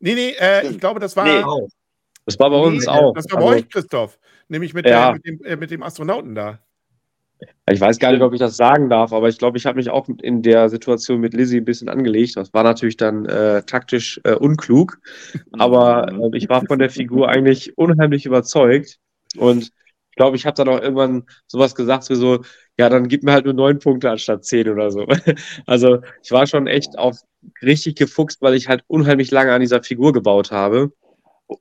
[0.01, 1.24] Nee, nee, äh, ich glaube, das war.
[1.24, 1.68] Nee.
[2.26, 3.14] Das war bei uns Nee, auch.
[3.14, 4.18] Das war bei Also, euch, Christoph.
[4.49, 5.07] Nämlich mit, Ja.
[5.07, 6.59] der, mit, dem, äh, mit dem Astronauten da.
[7.70, 9.91] Ich weiß gar nicht, ob ich das sagen darf, aber ich glaube, ich habe mich
[9.91, 12.36] auch in der Situation mit Lizzie ein bisschen angelegt.
[12.36, 14.99] Das war natürlich dann äh, taktisch äh, unklug,
[15.53, 18.99] aber äh, ich war von der Figur eigentlich unheimlich überzeugt.
[19.36, 22.43] Und ich glaube, ich habe dann auch irgendwann sowas gesagt, wie so,
[22.78, 25.07] ja, dann gib mir halt nur neun Punkte anstatt zehn oder so.
[25.66, 27.14] Also ich war schon echt auch
[27.62, 30.93] richtig gefuchst, weil ich halt unheimlich lange an dieser Figur gebaut habe,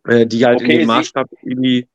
[0.07, 1.87] äh, die halt in Okay, dem sie- Maßstab irgendwie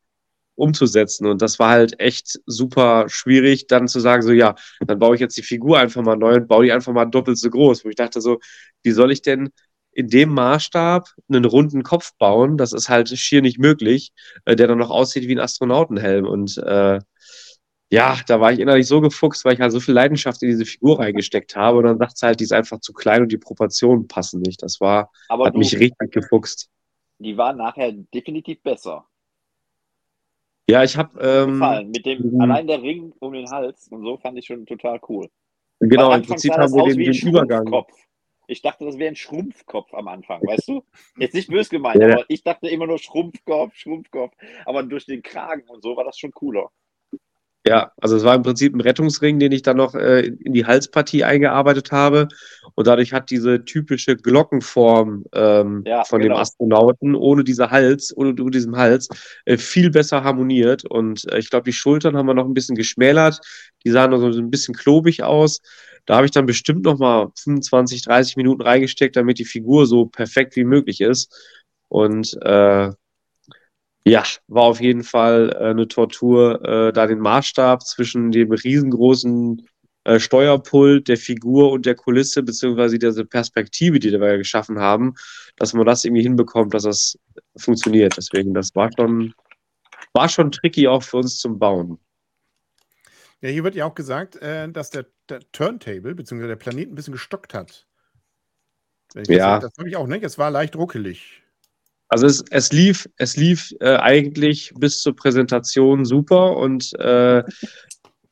[0.62, 1.26] umzusetzen.
[1.26, 4.54] Und das war halt echt super schwierig, dann zu sagen, so ja,
[4.86, 7.38] dann baue ich jetzt die Figur einfach mal neu und baue die einfach mal doppelt
[7.38, 7.84] so groß.
[7.84, 8.38] Wo ich dachte so,
[8.84, 9.50] wie soll ich denn
[9.92, 12.56] in dem Maßstab einen runden Kopf bauen?
[12.58, 14.12] Das ist halt schier nicht möglich,
[14.46, 16.26] äh, der dann noch aussieht wie ein Astronautenhelm.
[16.26, 17.00] Und äh,
[17.90, 20.64] ja, da war ich innerlich so gefuchst, weil ich halt so viel Leidenschaft in diese
[20.64, 21.78] Figur reingesteckt habe.
[21.78, 24.62] Und dann sagt sie halt, die ist einfach zu klein und die Proportionen passen nicht.
[24.62, 26.70] Das war, Aber hat du, mich richtig gefuchst.
[27.18, 29.08] die waren nachher definitiv besser.
[30.68, 31.90] Ja, ich habe ähm, Gefallen.
[31.90, 35.28] Mit dem, allein der Ring um den Hals und so fand ich schon total cool.
[35.80, 37.84] genau Weil im Prinzip haben wir den, den Übergang.
[38.48, 40.84] Ich dachte, das wäre ein Schrumpfkopf am Anfang, weißt du?
[41.16, 42.12] Jetzt nicht böse gemeint, Ja.
[42.12, 44.34] aber ich dachte immer nur Schrumpfkopf, Schrumpfkopf.
[44.66, 46.70] Aber durch den Kragen und so war das schon cooler.
[47.64, 50.66] Ja, also es war im Prinzip ein Rettungsring, den ich dann noch äh, in die
[50.66, 52.26] Halspartie eingearbeitet habe.
[52.74, 56.40] Und dadurch hat diese typische Glockenform ähm, Ja, von dem genau.
[56.40, 59.08] Astronauten ohne diese Hals, ohne, ohne diesen Hals,
[59.44, 60.84] äh, viel besser harmoniert.
[60.84, 63.38] Und äh, ich glaube, die Schultern haben wir noch ein bisschen geschmälert.
[63.84, 65.60] Die sahen noch so ein bisschen klobig aus.
[66.06, 70.06] Da habe ich dann bestimmt noch mal 25, 30 Minuten reingesteckt, damit die Figur so
[70.06, 71.32] perfekt wie möglich ist.
[71.88, 72.90] Und äh,
[74.04, 79.66] ja, war auf jeden Fall äh, eine Tortur, äh, da den Maßstab zwischen dem riesengroßen
[80.04, 85.14] äh, Steuerpult, der Figur und der Kulisse, beziehungsweise diese Perspektive, die wir geschaffen haben,
[85.56, 87.18] dass man das irgendwie hinbekommt, dass das
[87.56, 88.16] funktioniert.
[88.16, 89.32] Deswegen, das war schon,
[90.12, 91.98] war schon tricky auch für uns zum Bauen.
[93.40, 96.48] Ja, hier wird ja auch gesagt, äh, dass der, der Turntable bzw.
[96.48, 97.86] der Planet ein bisschen gestockt hat.
[99.14, 99.60] Ja.
[99.60, 100.24] Das, das habe ich auch nicht.
[100.24, 101.41] Es war leicht ruckelig.
[102.12, 107.42] Also es, es lief, es lief äh, eigentlich bis zur Präsentation super und äh,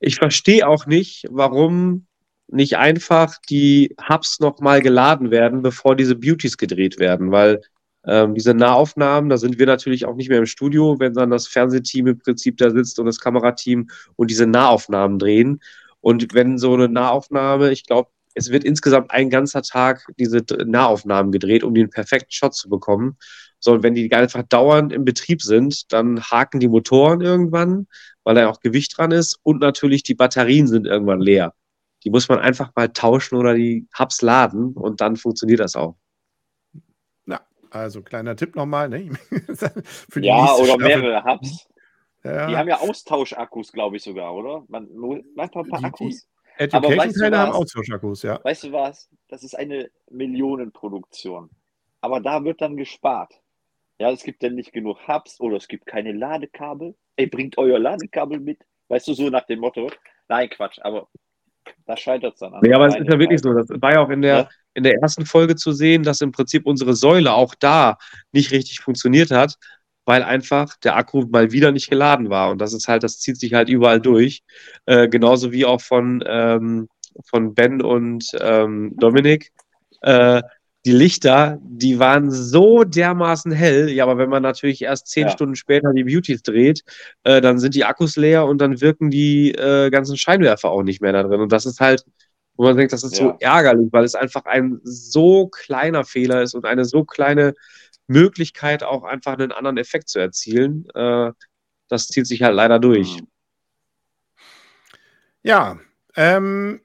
[0.00, 2.04] ich verstehe auch nicht, warum
[2.48, 7.62] nicht einfach die Hubs nochmal geladen werden, bevor diese Beauties gedreht werden, weil
[8.04, 11.46] ähm, diese Nahaufnahmen, da sind wir natürlich auch nicht mehr im Studio, wenn dann das
[11.46, 15.62] Fernsehteam im Prinzip da sitzt und das Kamerateam und diese Nahaufnahmen drehen.
[16.02, 21.32] Und wenn so eine Nahaufnahme, ich glaube, es wird insgesamt ein ganzer Tag diese Nahaufnahmen
[21.32, 23.16] gedreht, um den perfekten Shot zu bekommen.
[23.60, 27.86] So, und wenn die einfach dauernd im Betrieb sind, dann haken die Motoren irgendwann,
[28.24, 31.54] weil da auch Gewicht dran ist und natürlich die Batterien sind irgendwann leer.
[32.04, 35.96] Die muss man einfach mal tauschen oder die Hubs laden und dann funktioniert das auch.
[37.70, 39.10] Also kleiner Tipp nochmal, ne?
[40.10, 40.84] Für die Ja, oder Staffel.
[40.86, 41.66] mehrere Hubs.
[42.24, 42.48] Ja.
[42.48, 44.64] Die haben ja Austauschakkus, glaube ich sogar, oder?
[44.68, 44.88] Man,
[45.34, 46.26] manchmal ein paar Akkus.
[46.58, 47.52] Education Aber weißt du Teile haben?
[47.52, 48.40] Austauschakkus, ja.
[48.42, 49.08] Weißt du was?
[49.28, 51.48] Das ist eine Millionenproduktion.
[52.02, 53.40] Aber da wird dann gespart.
[54.00, 56.94] Ja, es gibt dann nicht genug Hubs oder es gibt keine Ladekabel.
[57.16, 58.62] Ey, bringt euer Ladekabel mit.
[58.88, 59.90] Weißt du, so nach dem Motto.
[60.26, 61.08] Nein, Quatsch, aber
[61.84, 62.54] da scheitert es dann.
[62.54, 63.52] an Nee, aber es ist ja wirklich so.
[63.52, 64.48] Das war ja auch in der, Ja.
[64.72, 67.98] in der ersten Folge zu sehen, dass im Prinzip unsere Säule auch da
[68.32, 69.56] nicht richtig funktioniert hat,
[70.06, 72.50] weil einfach der Akku mal wieder nicht geladen war.
[72.52, 74.42] Und das ist halt, das zieht sich halt überall durch.
[74.86, 76.88] Äh, genauso wie auch von, ähm,
[77.28, 79.52] von Ben und ähm, Dominik.
[80.00, 80.40] Äh,
[80.86, 83.90] die Lichter, die waren so dermaßen hell.
[83.90, 85.30] Ja, aber wenn man natürlich erst zehn Ja.
[85.30, 86.82] Stunden später die Beauties dreht,
[87.24, 91.02] äh, dann sind die Akkus leer und dann wirken die äh, ganzen Scheinwerfer auch nicht
[91.02, 91.40] mehr da drin.
[91.40, 92.04] Und das ist halt,
[92.54, 93.36] wo man denkt, das ist so Ja.
[93.40, 97.54] ärgerlich, weil es einfach ein so kleiner Fehler ist und eine so kleine
[98.06, 100.86] Möglichkeit, auch einfach einen anderen Effekt zu erzielen.
[100.94, 101.32] Äh,
[101.88, 103.20] das zieht sich halt leider durch.
[103.20, 103.26] Mhm.
[105.42, 105.78] Ja,
[106.16, 106.80] ähm,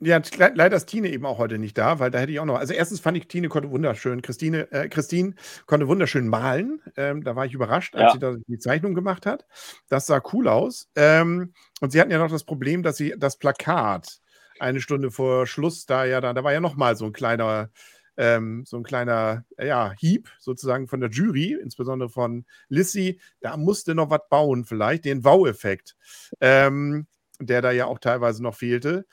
[0.00, 2.44] ja, le- leider ist Tine eben auch heute nicht da, weil da hätte ich auch
[2.44, 2.58] noch.
[2.58, 5.34] Also erstens fand ich, Tine konnte wunderschön, Christine, äh, Christine
[5.66, 6.82] konnte wunderschön malen.
[6.96, 8.12] Ähm, da war ich überrascht, als Ja.
[8.12, 9.46] sie da die Zeichnung gemacht hat.
[9.88, 10.88] Das sah cool aus.
[10.96, 14.18] Ähm, und sie hatten ja noch das Problem, dass sie das Plakat
[14.58, 17.70] eine Stunde vor Schluss da ja, da, da war ja noch mal so ein kleiner,
[18.18, 23.20] ähm, so ein kleiner, ja, Hieb sozusagen von der Jury, insbesondere von Lissy.
[23.40, 25.96] Da musste noch was bauen, vielleicht, den Wow-Effekt.
[26.40, 27.06] Ähm,
[27.38, 29.04] der da ja auch teilweise noch fehlte.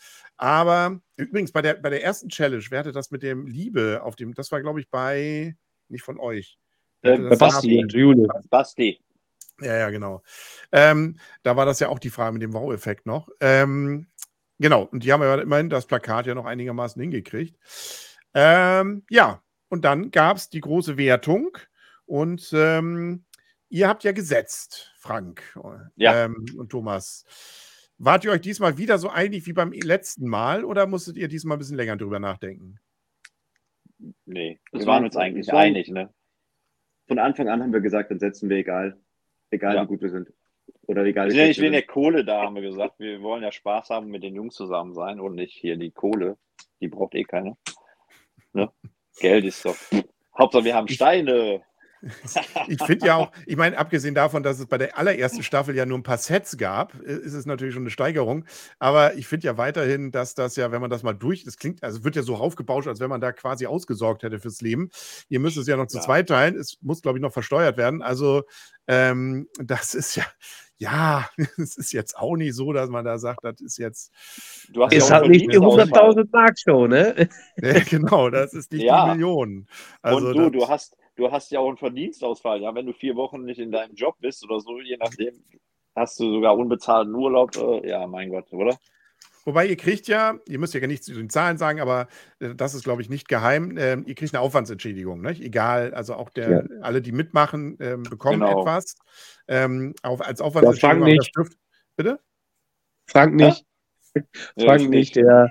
[0.43, 4.17] Aber übrigens, bei der, bei der ersten Challenge, wer hatte das mit dem Liebe auf
[4.17, 5.55] dem, das war, glaube ich, bei,
[5.87, 6.57] nicht von euch.
[7.01, 8.27] Äh, Basti und Jule.
[8.49, 9.01] Basti.
[9.61, 10.21] Ja, ja, genau.
[10.73, 13.29] Ähm, da war das ja auch die Frage mit dem Wow-Effekt noch.
[13.39, 14.07] Ähm,
[14.59, 17.57] genau, und die haben ja immerhin das Plakat ja noch einigermaßen hingekriegt.
[18.33, 21.57] Ähm, ja, und dann gab es die große Wertung
[22.05, 23.23] und ähm,
[23.69, 25.41] ihr habt ja gesetzt, Frank
[25.95, 26.25] Ja.
[26.25, 27.23] ähm, und Thomas.
[27.97, 31.57] Wart ihr euch diesmal wieder so einig wie beim letzten Mal oder musstet ihr diesmal
[31.57, 32.79] ein bisschen länger drüber nachdenken?
[34.25, 36.13] Nee, Das wir war- waren uns eigentlich das war- einig, ne?
[37.07, 38.97] Von Anfang an haben wir gesagt, dann setzen wir egal.
[39.51, 39.83] Egal Ja.
[39.83, 40.33] wie gut wir sind.
[40.87, 42.99] Oder egal Wir wie sind ja nicht wegen der Kohle da, haben wir gesagt.
[42.99, 46.37] Wir wollen ja Spaß haben, mit den Jungs zusammen sein und nicht hier die Kohle.
[46.81, 47.57] Die braucht eh keiner.
[48.53, 48.69] Ne?
[49.19, 49.75] Geld ist doch.
[50.37, 51.61] Hauptsache, wir haben Steine.
[52.67, 55.85] Ich finde ja auch, ich meine, abgesehen davon, dass es bei der allerersten Staffel ja
[55.85, 58.45] nur ein paar Sets gab, äh, ist es natürlich schon eine Steigerung.
[58.79, 61.81] Aber ich finde ja weiterhin, dass das ja, wenn man das mal durch, das klingt,
[61.83, 64.89] also es wird ja so aufgebauscht, als wenn man da quasi ausgesorgt hätte fürs Leben.
[65.29, 66.03] Ihr müsst es ja noch zu Ja.
[66.03, 66.55] zweit teilen.
[66.57, 68.01] Es muss, glaube ich, noch versteuert werden.
[68.01, 68.43] Also,
[68.87, 70.25] ähm, das ist ja,
[70.77, 74.11] ja, es ist jetzt auch nicht so, dass man da sagt, das ist jetzt,
[74.73, 76.09] Du hast Ist ja halt nicht die Verdienstausfall.
[76.11, 77.29] 100.000 Mark Show, ne?
[77.61, 79.05] ja, genau, das ist nicht Ja.
[79.05, 79.67] die Millionen.
[80.01, 82.61] Also und du, das- du hast, du hast ja auch einen Verdienstausfall.
[82.61, 85.43] Ja, wenn du vier Wochen nicht in deinem Job bist oder so, je nachdem,
[85.95, 87.55] hast du sogar unbezahlten Urlaub.
[87.55, 88.77] Äh, ja, mein Gott, oder?
[89.45, 92.07] Wobei ihr kriegt ja, ihr müsst ja gar nichts zu den Zahlen sagen, aber
[92.39, 93.77] äh, das ist, glaube ich, nicht geheim.
[93.77, 95.41] Ähm, ihr kriegt eine Aufwandsentschädigung, nicht?
[95.41, 98.61] Egal, also auch der, alle, die mitmachen, ähm, bekommen Genau.
[98.61, 98.95] etwas.
[99.47, 101.03] Ähm, auf, als Aufwandsentschädigung.
[101.03, 101.31] aber nicht.
[101.97, 102.19] bitte?
[103.05, 103.65] Frank nicht.
[104.55, 105.49] Ja, Frank ich nicht, der,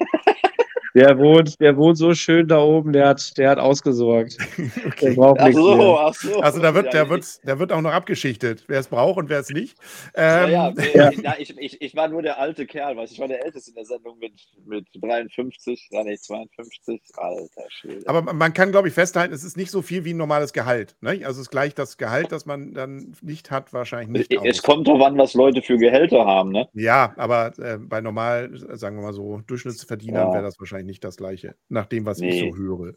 [0.95, 4.37] der, wohnt, der wohnt so schön da oben, der hat, der hat ausgesorgt.
[4.59, 5.15] Der Okay.
[5.15, 5.97] braucht Ach so, mehr.
[6.01, 6.41] ach so.
[6.41, 9.41] Also da wird, der wird, der wird auch noch abgeschichtet, wer es braucht und wer
[9.41, 9.77] es nicht.
[10.15, 10.75] Ähm, ja, Ja.
[10.95, 11.11] ja.
[11.11, 13.75] ja ich, ich, ich war nur der alte Kerl, weißt ich war der Älteste in
[13.77, 14.33] der Sendung mit,
[14.67, 17.01] mit 53, ja, nee, 52.
[17.17, 18.03] Alter Schwede.
[18.07, 20.95] Aber man- kann, glaube ich, festhalten, es ist nicht so viel wie ein normales Gehalt.
[21.01, 21.11] Ne?
[21.25, 24.45] Also es ist gleich das Gehalt, das man dann nicht hat, wahrscheinlich nicht.
[24.45, 24.63] es aus.
[24.63, 26.69] kommt drauf an, was Leute für Gehälter haben, ne?
[26.75, 30.35] Ja, aber äh, bei normal, äh, sagen wir mal so, Durchschnittsverdienern Ja.
[30.35, 32.51] wäre das wahrscheinlich nicht das gleiche, nach dem, was ich Nee.
[32.51, 32.95] so höre.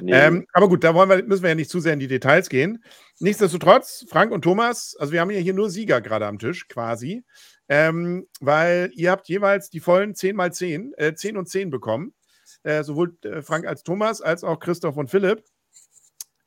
[0.00, 0.12] Nee.
[0.12, 2.48] Ähm, aber gut, da wollen wir, müssen wir ja nicht zu sehr in die Details
[2.48, 2.82] gehen.
[3.20, 7.24] Nichtsdestotrotz, Frank und Thomas, also wir haben ja hier nur Sieger gerade am Tisch, quasi,
[7.68, 12.14] ähm, weil ihr habt jeweils die vollen 10 mal 10, äh, 10 und 10 bekommen.
[12.62, 15.42] Äh, sowohl äh, Frank als Thomas, als auch Christoph und Philipp.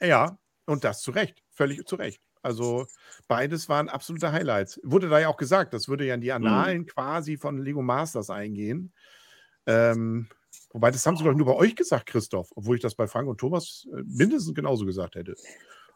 [0.02, 2.22] Ja, und das zu Recht, völlig zu Recht.
[2.44, 2.86] Also
[3.28, 4.80] beides waren absolute Highlights.
[4.84, 8.30] Wurde da ja auch gesagt, das würde ja in die Annalen quasi von Lego Masters
[8.30, 8.94] eingehen.
[9.66, 10.28] Ähm,
[10.72, 13.28] wobei, das haben sie doch nur bei euch gesagt, Christoph, obwohl ich das bei Frank
[13.28, 15.36] und Thomas äh, mindestens genauso gesagt hätte.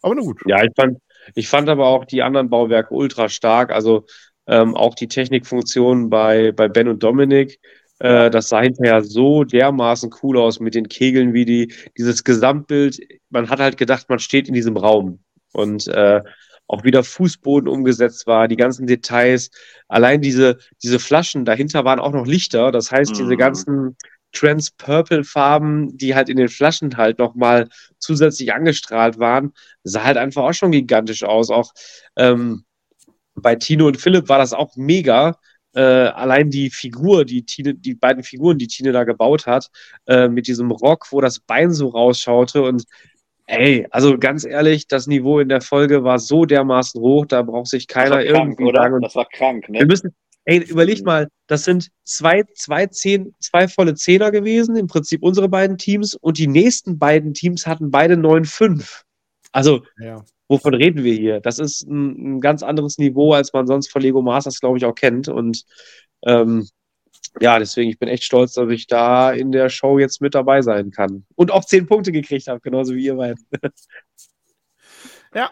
[0.01, 0.41] Aber na gut.
[0.47, 0.97] Ja, ich fand,
[1.35, 3.71] ich fand aber auch die anderen Bauwerke ultra stark.
[3.71, 4.05] Also
[4.47, 7.59] ähm, auch die Technikfunktionen bei, bei Ben und Dominik.
[7.99, 12.99] Äh, das sah hinterher so dermaßen cool aus mit den Kegeln, wie die, dieses Gesamtbild.
[13.29, 15.19] Man hat halt gedacht, man steht in diesem Raum.
[15.53, 16.21] Und äh,
[16.67, 19.51] auch wieder Fußboden umgesetzt war, die ganzen Details.
[19.89, 22.71] Allein diese, diese Flaschen, dahinter waren auch noch Lichter.
[22.71, 23.37] Das heißt, diese Mhm.
[23.37, 23.97] ganzen
[24.33, 27.67] Trans-Purple-Farben, die halt in den Flaschen halt nochmal
[27.99, 29.53] zusätzlich angestrahlt waren,
[29.83, 31.49] sah halt einfach auch schon gigantisch aus.
[31.49, 31.73] Auch
[32.15, 32.63] ähm,
[33.35, 35.37] bei Tino und Philipp war das auch mega.
[35.73, 39.69] Äh, allein die Figur, die Tine, die beiden Figuren, die Tine da gebaut hat,
[40.05, 42.83] äh, mit diesem Rock, wo das Bein so rausschaute und
[43.47, 47.67] ey, also ganz ehrlich, das Niveau in der Folge war so dermaßen hoch, da braucht
[47.67, 48.81] sich keiner das war krank, irgendwie oder?
[48.81, 49.01] sagen.
[49.01, 49.79] Das war krank, ne?
[49.79, 50.15] wir müssen,
[50.45, 55.49] ey, überlegt mal, das sind zwei, zwei, Zehn, zwei volle Zehner gewesen, im Prinzip unsere
[55.49, 59.03] beiden Teams, und die nächsten beiden Teams hatten beide 9-5.
[59.51, 60.23] Also, Ja.
[60.47, 61.39] wovon reden wir hier?
[61.41, 64.85] Das ist ein, ein ganz anderes Niveau, als man sonst von Lego Masters, glaube ich,
[64.85, 65.27] auch kennt.
[65.27, 65.63] Und
[66.25, 66.67] ähm,
[67.39, 70.61] ja, deswegen, ich bin echt stolz, dass ich da in der Show jetzt mit dabei
[70.61, 71.25] sein kann.
[71.35, 73.45] Und auch zehn Punkte gekriegt habe, genauso wie ihr beiden.
[75.33, 75.51] Ja.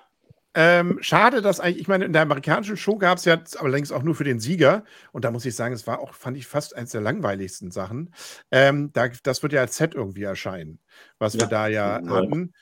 [0.56, 4.02] Ähm, schade, dass eigentlich, ich meine, in der amerikanischen Show gab es ja allerdings auch
[4.02, 4.84] nur für den Sieger.
[5.12, 8.14] Und da muss ich sagen, es war auch, fand ich, fast eines der langweiligsten Sachen.
[8.52, 10.80] Ähm, da, das wird ja als Set irgendwie erscheinen,
[11.20, 11.48] was wir Ja.
[11.48, 12.04] da ja Ja.
[12.16, 12.54] hatten.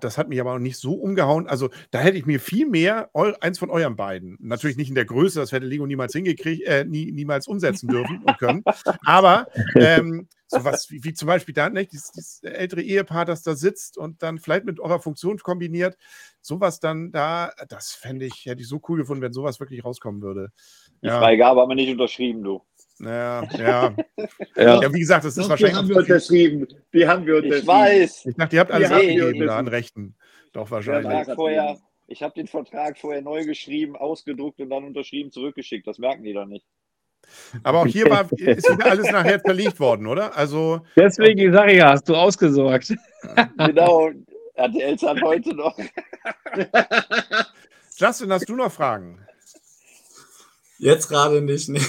[0.00, 1.46] Das hat mich aber auch nicht so umgehauen.
[1.46, 4.36] Also, da hätte ich mir viel mehr eu, eins von euren beiden.
[4.40, 8.22] Natürlich nicht in der Größe, das hätte Lego niemals hingekriegt, äh, nie, niemals umsetzen dürfen
[8.24, 8.62] und können.
[9.04, 9.46] Aber
[9.76, 13.98] ähm, sowas wie, wie zum Beispiel da, ne, dieses, dieses ältere Ehepaar, das da sitzt
[13.98, 15.96] und dann vielleicht mit eurer Funktion kombiniert,
[16.40, 20.22] sowas dann da, das fände ich, hätte ich so cool gefunden, wenn sowas wirklich rauskommen
[20.22, 20.50] würde.
[21.02, 22.62] Die Ja, Freigabe haben wir nicht unterschrieben, du.
[23.00, 23.94] Ja, ja.
[24.56, 24.82] Ja.
[24.82, 25.76] ja, wie gesagt, das ist Doch, die wahrscheinlich.
[25.76, 26.66] haben auch wir unterschrieben.
[26.92, 27.68] Die haben wir Ich unterschrieben.
[27.68, 28.26] weiß.
[28.26, 30.14] ich dachte, ihr habt alles abgegeben da an Rechten.
[30.52, 31.34] Doch, wahrscheinlich.
[31.34, 35.86] Vorher, ich habe den Vertrag vorher neu geschrieben, ausgedruckt und dann unterschrieben, zurückgeschickt.
[35.86, 36.64] Das merken die doch nicht.
[37.62, 40.36] Aber auch hier war, ist wieder alles nachher zerlegt worden, oder?
[40.36, 42.94] Also, Deswegen sage ich ja, hast du ausgesorgt.
[43.56, 44.10] Genau.
[44.56, 45.76] RTL hat heute noch.
[47.96, 49.18] Justin, hast du noch Fragen?
[50.78, 51.68] Jetzt gerade nicht.
[51.68, 51.80] Nee.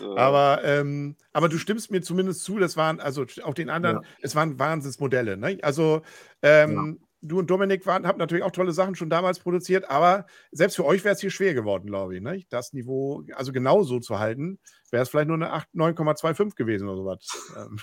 [0.00, 3.96] Äh, Aber, ähm, aber du stimmst mir zumindest zu, das waren, also auch den anderen,
[3.96, 4.02] Ja.
[4.22, 5.36] es waren Wahnsinnsmodelle.
[5.36, 5.58] Ne?
[5.62, 6.02] Also
[6.42, 10.76] ähm, du und Dominik waren, habt natürlich auch tolle Sachen schon damals produziert, aber selbst
[10.76, 12.22] für euch wäre es hier schwer geworden, glaube ich.
[12.22, 12.44] Ne?
[12.50, 14.58] Das Niveau, also genau so zu halten,
[14.90, 17.52] wäre es vielleicht nur eine 8 9,25 gewesen oder sowas.
[17.56, 17.78] Ähm,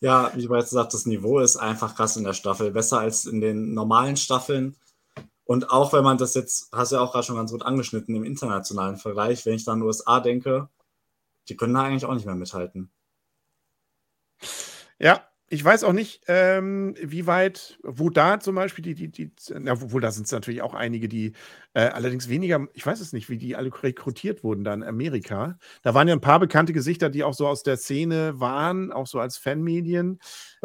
[0.00, 2.70] Ja, wie bereits gesagt, das Niveau ist einfach krass in der Staffel.
[2.72, 4.76] Besser als in den normalen Staffeln.
[5.44, 8.14] Und auch wenn man das jetzt, hast du ja auch gerade schon ganz gut angeschnitten
[8.14, 10.68] im internationalen Vergleich, wenn ich dann an USA denke,
[11.48, 12.90] die können da eigentlich auch nicht mehr mithalten.
[14.98, 19.32] Ja, ich weiß auch nicht, ähm, wie weit, wo da zum Beispiel die, die, die,
[19.58, 21.32] na, obwohl da sind es natürlich auch einige, die
[21.72, 25.58] äh, allerdings weniger, ich weiß es nicht, wie die alle rekrutiert wurden da in Amerika.
[25.82, 29.06] Da waren ja ein paar bekannte Gesichter, die auch so aus der Szene waren, auch
[29.06, 30.18] so als Fanmedien.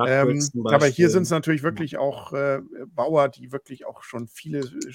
[0.06, 4.60] Ähm, aber hier sind es natürlich wirklich auch äh, Bauer, die wirklich auch schon viele
[4.60, 4.92] äh,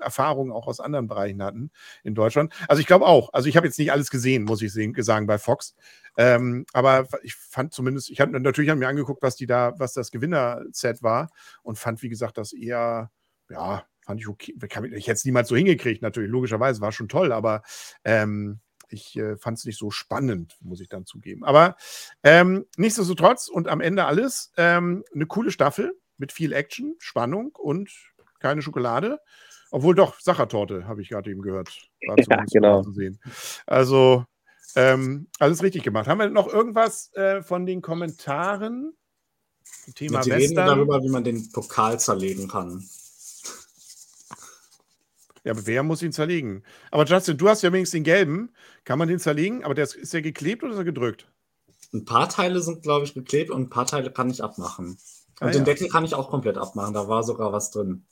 [0.00, 1.70] Erfahrungen auch aus anderen Bereichen hatten
[2.02, 2.52] in Deutschland.
[2.68, 5.38] Also ich glaube auch, also ich habe jetzt nicht alles gesehen, muss ich sagen, bei
[5.38, 5.74] Fox.
[6.16, 9.92] Ähm, aber ich fand zumindest, ich habe natürlich hab mir angeguckt, was die da, was
[9.92, 11.30] das Gewinner-Set war
[11.62, 13.10] und fand, wie gesagt, das eher,
[13.48, 14.54] ja, fand ich okay.
[14.94, 17.62] Ich hätte es niemals so hingekriegt, natürlich, logischerweise, war schon toll, aber
[18.04, 18.60] ähm,
[18.92, 21.44] ich äh, fand es nicht so spannend, muss ich dann zugeben.
[21.44, 21.76] Aber
[22.22, 27.90] ähm, nichtsdestotrotz und am Ende alles ähm, eine coole Staffel mit viel Action, Spannung und
[28.38, 29.18] keine Schokolade.
[29.72, 31.88] Obwohl doch, Sachertorte, habe ich gerade eben gehört.
[32.06, 32.82] War Ja, genau.
[32.82, 33.18] zu sehen.
[33.66, 34.24] Also,
[34.76, 36.06] ähm, alles richtig gemacht.
[36.06, 38.92] Haben wir noch irgendwas äh, von den Kommentaren?
[39.84, 40.66] zum Thema Ja, die reden Western?
[40.66, 42.84] darüber, wie man den Pokal zerlegen kann.
[45.44, 46.62] Ja, aber wer muss ihn zerlegen?
[46.90, 48.52] Aber Justin, du hast ja wenigstens den gelben.
[48.84, 49.64] Kann man den zerlegen?
[49.64, 51.28] Aber der ist, ist der geklebt oder ist er gedrückt?
[51.92, 54.90] Ein paar Teile sind, glaube ich, geklebt und ein paar Teile kann ich abmachen.
[54.90, 54.98] Und
[55.40, 55.64] Ah, den ja.
[55.64, 56.94] Deckel kann ich auch komplett abmachen.
[56.94, 58.04] Da war sogar was drin.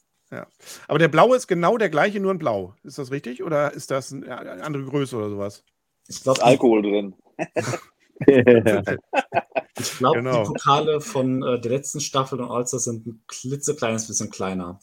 [0.89, 2.75] Aber der blaue ist genau der gleiche, nur in blau.
[2.85, 3.43] Ist das richtig?
[3.43, 5.65] Oder ist das eine eine andere Größe oder sowas?
[6.09, 7.15] Ich glaube, Alkohol drin.
[8.27, 10.43] ich glaub, Genau.
[10.43, 14.81] die Pokale von äh, der letzten Staffel und Allstars sind ein klitzekleines bisschen kleiner.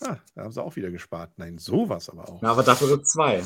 [0.00, 1.30] Ah, da haben sie auch wieder gespart.
[1.36, 2.42] Nein, sowas aber auch.
[2.42, 3.42] Ja, aber dafür gibt es zwei.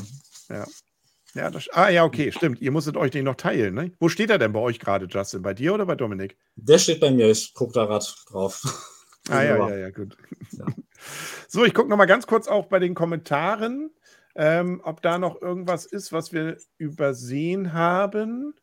[1.35, 2.59] Ja, das, ah, ja, okay, stimmt.
[2.59, 3.91] Ihr musstet euch den noch teilen, ne?
[3.99, 5.43] Wo steht er denn bei euch gerade, Justin?
[5.43, 6.37] Bei dir oder bei Dominik?
[6.55, 7.29] Der steht bei mir.
[7.29, 8.95] Ich gucke da gerade drauf.
[9.29, 10.17] Ah, ja, ja, ja, gut.
[10.51, 10.65] Ja.
[11.47, 13.89] So, ich gucke noch mal ganz kurz auch bei den Kommentaren,
[14.35, 18.53] ähm, ob da noch irgendwas ist, was wir übersehen haben.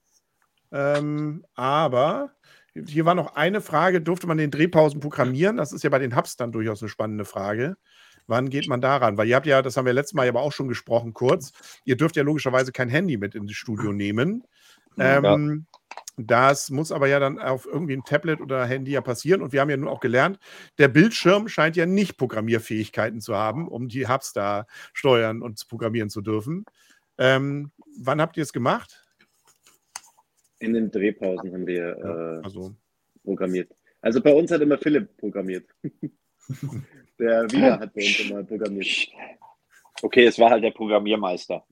[0.70, 2.32] Ähm, aber
[2.74, 5.56] hier war noch eine Frage: Durfte man den Drehpausen programmieren?
[5.56, 7.76] Das ist ja bei den Hubs dann durchaus eine spannende Frage.
[8.26, 9.16] Wann geht man daran?
[9.16, 11.52] Weil ihr habt ja, das haben wir letztes Mal aber auch schon gesprochen, kurz.
[11.84, 14.44] Ihr dürft ja logischerweise kein Handy mit ins Studio nehmen.
[14.98, 15.66] Ähm,
[16.16, 19.42] Das muss aber ja dann auf irgendwie ein Tablet oder Handy ja passieren.
[19.42, 20.38] Und wir haben ja nun auch gelernt,
[20.78, 26.08] der Bildschirm scheint ja nicht Programmierfähigkeiten zu haben, um die Hubs da steuern und programmieren
[26.08, 26.64] zu dürfen.
[27.18, 29.04] Ähm, wann habt ihr es gemacht?
[30.58, 32.74] In den Drehpausen haben wir äh, also,
[33.22, 33.74] programmiert.
[34.00, 35.68] Also bei uns hat immer Philipp programmiert.
[37.18, 39.08] Der Wiener hat bei uns immer programmiert.
[40.02, 41.64] Okay, es war halt der Programmiermeister.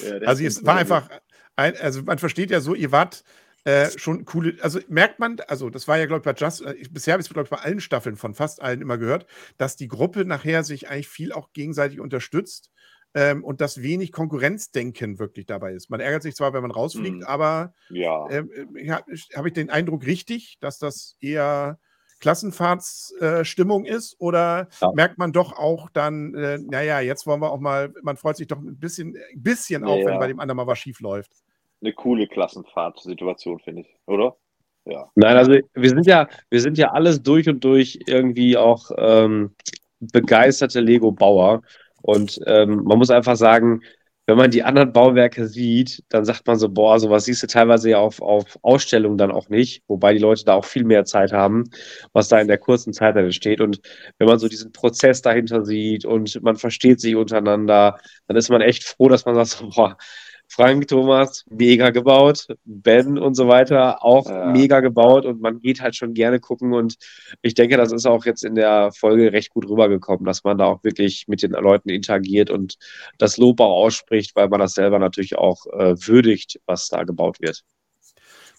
[0.00, 1.08] Ja, der Also es war einfach,
[1.56, 3.24] ein, also man versteht ja so, ihr wart
[3.66, 6.74] äh, schon coole, also merkt man, also das war ja, glaube ich, bei Just, äh,
[6.74, 9.26] ich, bisher habe ich es, glaube ich, bei allen Staffeln von fast allen immer gehört,
[9.58, 12.70] dass die Gruppe nachher sich eigentlich viel auch gegenseitig unterstützt
[13.14, 15.90] ähm, und dass wenig Konkurrenzdenken wirklich dabei ist.
[15.90, 17.26] Man ärgert sich zwar, wenn man rausfliegt, Mhm.
[17.26, 18.28] aber Ja.
[18.28, 19.02] ähm, ja,
[19.36, 21.78] habe ich den Eindruck richtig, dass das eher
[22.20, 24.90] Klassenfahrtsstimmung äh, ist oder Ja.
[24.92, 28.46] merkt man doch auch dann, äh, naja, jetzt wollen wir auch mal, man freut sich
[28.48, 31.32] doch ein bisschen, ein bisschen Ja, auch, wenn bei dem anderen mal was schief läuft.
[31.80, 34.36] Eine coole Klassenfahrtsituation, finde ich, oder?
[34.84, 35.10] Ja.
[35.14, 39.54] Nein, also wir sind ja, wir sind ja alles durch und durch irgendwie auch ähm,
[39.98, 41.62] begeisterte Lego-Bauer.
[42.02, 43.80] Und ähm, man muss einfach sagen,
[44.26, 47.90] wenn man die anderen Bauwerke sieht, dann sagt man so, boah, sowas siehst du teilweise
[47.90, 51.32] ja auf, auf Ausstellungen dann auch nicht, wobei die Leute da auch viel mehr Zeit
[51.32, 51.64] haben,
[52.12, 53.60] was da in der kurzen Zeit dann entsteht.
[53.60, 53.80] Und
[54.18, 58.62] wenn man so diesen Prozess dahinter sieht und man versteht sich untereinander, dann ist man
[58.62, 59.96] echt froh, dass man sagt, so, boah,
[60.48, 64.46] Frank, Thomas, mega gebaut, Ben und so weiter, auch Ja.
[64.46, 66.96] mega gebaut und man geht halt schon gerne gucken und
[67.42, 70.66] ich denke, das ist auch jetzt in der Folge recht gut rübergekommen, dass man da
[70.66, 72.76] auch wirklich mit den Leuten interagiert und
[73.18, 77.40] das Lob auch ausspricht, weil man das selber natürlich auch äh, würdigt, was da gebaut
[77.40, 77.62] wird.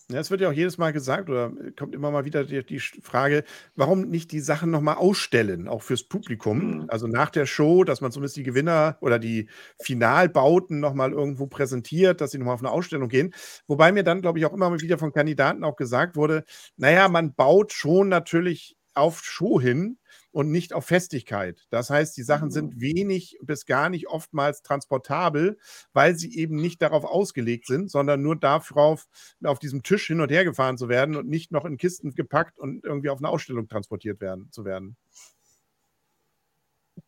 [0.09, 2.79] Ja, es wird ja auch jedes Mal gesagt oder kommt immer mal wieder die, die
[2.79, 3.43] Frage,
[3.75, 6.59] warum nicht die Sachen nochmal ausstellen, auch fürs Publikum.
[6.83, 6.85] Mhm.
[6.87, 9.49] Also nach der Show, dass man zumindest die Gewinner oder die
[9.81, 13.33] Finalbauten nochmal irgendwo präsentiert, dass sie nochmal auf eine Ausstellung gehen.
[13.67, 16.45] Wobei mir dann, glaube ich, auch immer mal wieder von Kandidaten auch gesagt wurde,
[16.77, 19.97] naja, man baut schon natürlich auf Show hin
[20.31, 21.65] und nicht auf Festigkeit.
[21.69, 25.57] Das heißt, die Sachen sind wenig bis gar nicht oftmals transportabel,
[25.93, 29.07] weil sie eben nicht darauf ausgelegt sind, sondern nur darauf,
[29.43, 32.59] auf diesem Tisch hin und her gefahren zu werden und nicht noch in Kisten gepackt
[32.59, 34.97] und irgendwie auf eine Ausstellung transportiert werden zu werden.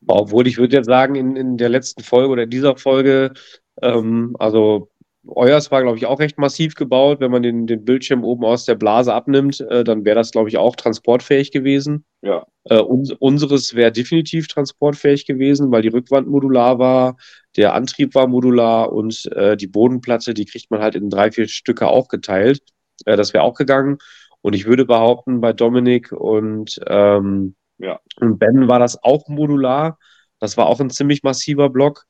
[0.07, 3.33] Obwohl ich würde jetzt sagen, in, in der letzten Folge oder in dieser Folge,
[3.81, 4.89] ähm, also
[5.35, 7.19] euers war, glaube ich, auch recht massiv gebaut.
[7.19, 10.49] Wenn man den, den Bildschirm oben aus der Blase abnimmt, äh, dann wäre das, glaube
[10.49, 12.05] ich, auch transportfähig gewesen.
[12.21, 12.45] Ja.
[12.65, 17.17] Äh, uns, unseres wäre definitiv transportfähig gewesen, weil die Rückwand modular war,
[17.55, 21.47] der Antrieb war modular und äh, die Bodenplatte, die kriegt man halt in drei, vier
[21.47, 22.61] Stücke aufgeteilt.
[23.05, 23.97] Äh, das wäre auch gegangen.
[24.41, 27.99] Und ich würde behaupten, bei Dominik und, ähm, Ja.
[28.19, 29.97] und Ben war das auch modular.
[30.39, 32.05] Das war auch ein ziemlich massiver Block.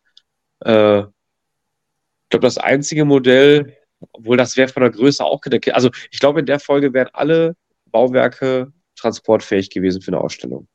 [0.62, 1.04] Äh,
[2.30, 3.76] ich glaube, das einzige Modell,
[4.12, 5.74] obwohl das wäre von der Größe auch gedeckt.
[5.74, 7.56] Also ich glaube, in der Folge wären alle
[7.88, 10.68] Bauwerke transportfähig gewesen für eine Ausstellung.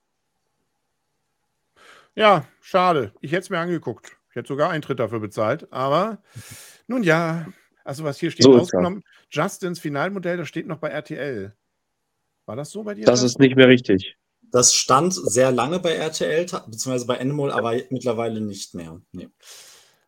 [2.17, 3.13] Ja, schade.
[3.21, 4.17] Ich hätte es mir angeguckt.
[4.31, 5.73] Ich hätte sogar Eintritt dafür bezahlt.
[5.73, 6.19] Aber
[6.89, 7.47] nun ja,
[7.85, 11.55] also was hier steht, So ausgenommen, Justins Finalmodell, das steht noch bei RTL.
[12.47, 13.05] War das so bei dir?
[13.05, 13.27] Das Justin?
[13.27, 14.17] ist nicht mehr richtig.
[14.51, 19.01] Das stand sehr lange bei RTL, beziehungsweise bei Endemol, aber mittlerweile nicht mehr.
[19.13, 19.29] Nee.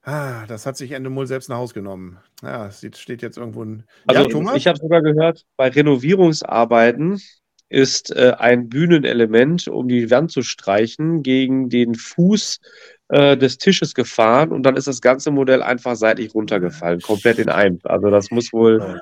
[0.06, 2.18] Ah, das hat sich Endemol selbst nach Haus genommen.
[2.40, 3.82] Ja, es steht jetzt irgendwo ein.
[4.06, 4.56] Also ja, Thomas?
[4.56, 7.20] ich habe sogar gehört, bei Renovierungsarbeiten
[7.68, 12.60] ist äh, ein Bühnenelement, um die Wand zu streichen, gegen den Fuß
[13.08, 17.48] äh, des Tisches gefahren und dann ist das ganze Modell einfach seitlich runtergefallen, komplett in
[17.48, 17.84] eins.
[17.84, 19.00] Also das muss wohl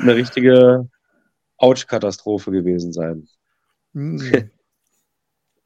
[0.00, 0.88] eine richtige
[1.58, 3.28] Ouch-Katastrophe gewesen sein.
[3.92, 4.50] Hm.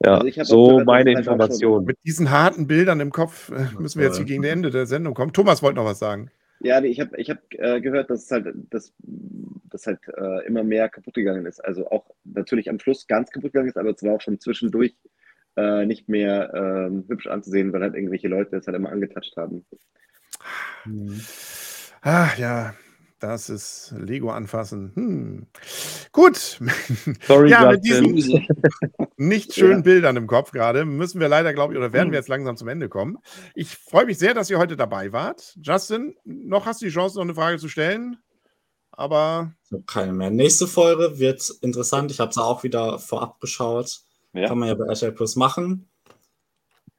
[0.04, 1.84] Ja, Also so gehört, meine es einfach schon- Information.
[1.84, 4.86] Mit diesen harten Bildern im Kopf äh, müssen wir jetzt hier gegen das Ende der
[4.86, 5.32] Sendung kommen.
[5.32, 6.30] Thomas wollte noch was sagen.
[6.60, 8.92] Ja, nee, ich habe ich hab, äh, gehört, dass es halt, dass,
[9.70, 11.64] dass halt äh, immer mehr kaputt gegangen ist.
[11.64, 14.96] Also auch natürlich am Schluss ganz kaputt gegangen ist, aber es war auch schon zwischendurch
[15.56, 19.64] äh, nicht mehr ähm, hübsch anzusehen, weil halt irgendwelche Leute das halt immer angetatscht haben.
[22.02, 22.74] Ah, ja,
[23.20, 24.92] das ist Lego anfassen.
[24.94, 25.46] Hm.
[26.12, 26.60] Gut.
[27.26, 28.14] Sorry, ja, mit Justin.
[28.14, 28.46] diesen
[29.16, 29.82] nicht schönen Ja.
[29.82, 31.92] Bildern im Kopf gerade müssen wir leider, glaube ich, oder Hm.
[31.94, 33.18] werden wir jetzt langsam zum Ende kommen.
[33.54, 35.56] Ich freue mich sehr, dass ihr heute dabei wart.
[35.62, 38.18] Justin, noch hast du die Chance, noch eine Frage zu stellen.
[38.92, 40.30] Aber Ich habe keine mehr.
[40.30, 42.10] Nächste Folge wird interessant.
[42.10, 44.00] Ich habe es auch wieder vorab geschaut.
[44.32, 44.48] Ja.
[44.48, 45.88] Kann man ja bei RTL Plus machen.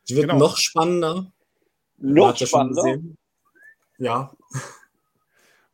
[0.08, 0.40] Die wird Genau.
[0.40, 1.32] noch spannender.
[1.98, 3.00] Noch spannender.
[3.98, 4.32] Ja,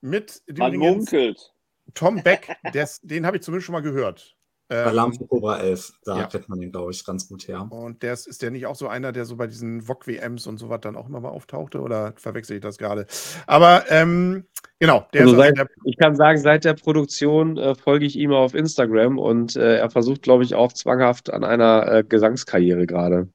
[0.05, 1.51] mit Man munkelt.
[1.93, 4.35] Tom Beck, des, den habe ich zumindest schon mal gehört.
[4.67, 5.93] bei Ähm, Alarm für Cobra 11.
[6.03, 6.27] Da ja.
[6.27, 7.67] kennt man den, glaube ich, ganz gut her.
[7.69, 10.57] Und der ist, ist der nicht auch so einer, der so bei diesen VOG-WMs und
[10.57, 11.81] so was dann auch immer mal auftauchte?
[11.81, 13.05] Oder verwechsel ich das gerade?
[13.45, 14.45] Aber ähm,
[14.79, 18.15] genau, der Also ist seit, der, ich kann sagen, seit der Produktion äh, folge ich
[18.15, 22.87] ihm auf Instagram und äh, er versucht, glaube ich, auch zwanghaft an einer äh, Gesangskarriere
[22.87, 23.29] gerade.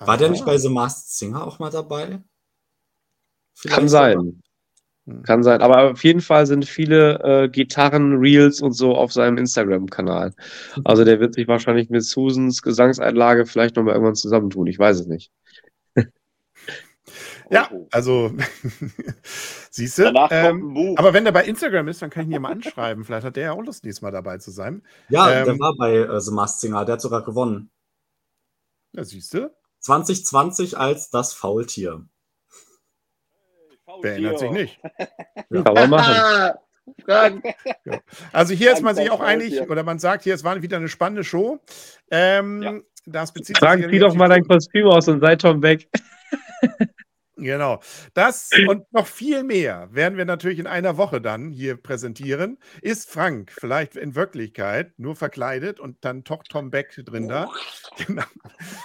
[0.00, 2.20] War der nicht bei The Masked Singer auch mal dabei?
[3.54, 4.42] Vielleicht Kann sein.
[5.06, 5.22] Hm.
[5.24, 5.60] Kann sein.
[5.62, 10.32] Aber auf jeden Fall sind viele äh, Gitarren, Reels und so auf seinem Instagram-Kanal.
[10.84, 14.66] Also der wird sich wahrscheinlich mit Susans Gesangseinlage vielleicht nochmal irgendwann zusammentun.
[14.66, 15.30] Ich weiß es nicht.
[17.50, 17.86] Ja, Oh.
[17.90, 18.32] also,
[19.70, 20.04] siehst du.
[20.04, 22.52] Danach kommt Ähm, aber wenn der bei Instagram ist, dann kann ich ihn ja mal
[22.52, 23.04] anschreiben.
[23.04, 24.82] Vielleicht hat der ja auch Lust, nächstes Mal dabei zu sein.
[25.10, 27.70] Ja, Ähm, der war bei äh, The Masked Singer, der hat sogar gewonnen.
[28.92, 29.50] Ja, siehst du.
[29.80, 32.06] 2020 als das Faultier.
[34.00, 34.80] Wer erinnert sich nicht?
[35.50, 36.54] Kann man machen.
[37.06, 37.44] Frank.
[38.32, 40.88] Also hier ist man sich auch einig, oder man sagt, hier, es war wieder eine
[40.88, 41.60] spannende Show.
[42.10, 42.72] Ähm, Ja.
[43.04, 45.88] Das bezieht Frank, zieh doch mal dein Kostüm aus und sei Tom weg.
[47.36, 47.80] Genau.
[48.12, 52.58] Das und noch viel mehr werden wir natürlich in einer Woche dann hier präsentieren.
[52.82, 57.48] Ist Frank vielleicht in Wirklichkeit nur verkleidet und dann doch Tom Beck drin da?
[58.06, 58.22] Genau.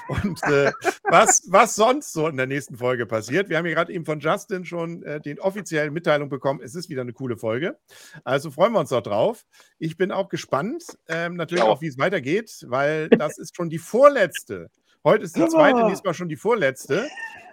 [0.10, 0.72] Und äh,
[1.04, 3.48] was, was sonst so in der nächsten Folge passiert?
[3.50, 6.60] Wir haben hier gerade eben von Justin schon äh, den offiziellen Mitteilung bekommen.
[6.62, 7.78] Es ist wieder eine coole Folge.
[8.26, 9.46] Also freuen wir uns doch drauf.
[9.80, 11.70] Ich bin auch gespannt, ähm, natürlich Ja.
[11.70, 14.70] auch, wie es weitergeht, weil das ist schon die vorletzte.
[15.04, 15.88] Heute ist die zweite, Ah.
[15.88, 17.08] nächstes Mal schon die vorletzte.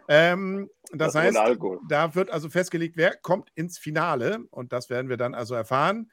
[0.08, 1.38] Ähm, das, Das heißt,
[1.88, 4.44] da wird also festgelegt, wer kommt ins Finale.
[4.50, 6.10] Und das werden wir dann also erfahren.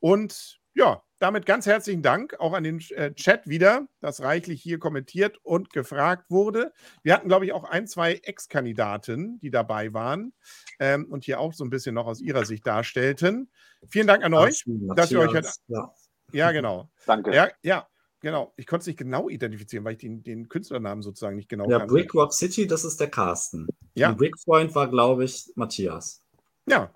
[0.00, 4.78] Und ja, damit ganz herzlichen Dank auch an den äh, Chat wieder, das reichlich hier
[4.78, 6.72] kommentiert und gefragt wurde.
[7.02, 10.32] Wir hatten, glaube ich, auch ein, zwei Ex-Kandidaten, die dabei waren
[10.78, 13.50] ähm, und hier auch so ein bisschen noch aus ihrer Sicht darstellten.
[13.88, 14.62] Vielen Dank an euch.
[14.94, 15.32] dass ihr euch
[15.66, 15.92] ja.
[16.32, 16.90] Ja, genau.
[17.06, 17.34] Danke.
[17.34, 17.88] Ja, ja,
[18.20, 18.52] genau.
[18.56, 21.78] Ich konnte es nicht genau identifizieren, weil ich den, den Künstlernamen sozusagen nicht genau ja,
[21.78, 21.92] kannte.
[21.92, 23.66] Brick Rock City, das ist der Carsten.
[23.94, 24.10] Ja.
[24.10, 26.22] Und Brick Freund war, glaube ich, Matthias.
[26.66, 26.90] Ja,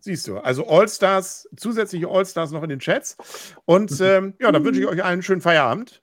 [0.00, 0.38] siehst du.
[0.38, 3.16] Also All-Stars, zusätzliche All-Stars noch in den Chats.
[3.64, 6.02] Und ähm, ja, dann wünsche ich euch einen schönen Feierabend.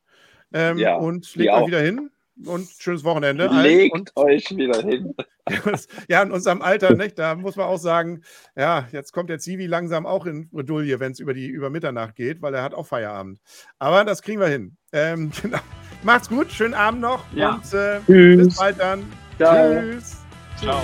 [0.54, 1.68] Ähm, Ja, und legt euch auch.
[1.68, 2.12] wieder hin.
[2.46, 3.48] Und schönes Wochenende.
[3.48, 5.14] Legt Und euch wieder hin.
[6.08, 8.22] ja, in unserem Alter, nicht, da muss man auch sagen,
[8.56, 12.16] ja, jetzt kommt der Zivi langsam auch in Bredouille, wenn es über die über Mitternacht
[12.16, 13.40] geht, weil er hat auch Feierabend.
[13.80, 14.78] Aber das kriegen wir hin.
[14.94, 15.60] Ähm, genau.
[16.04, 17.56] Macht's gut, schönen Abend noch Ja.
[17.56, 18.48] und äh, Tschüss.
[18.48, 19.04] bis bald dann.
[19.38, 19.80] Ciao.
[19.82, 20.18] Tschüss.
[20.60, 20.82] Ciao.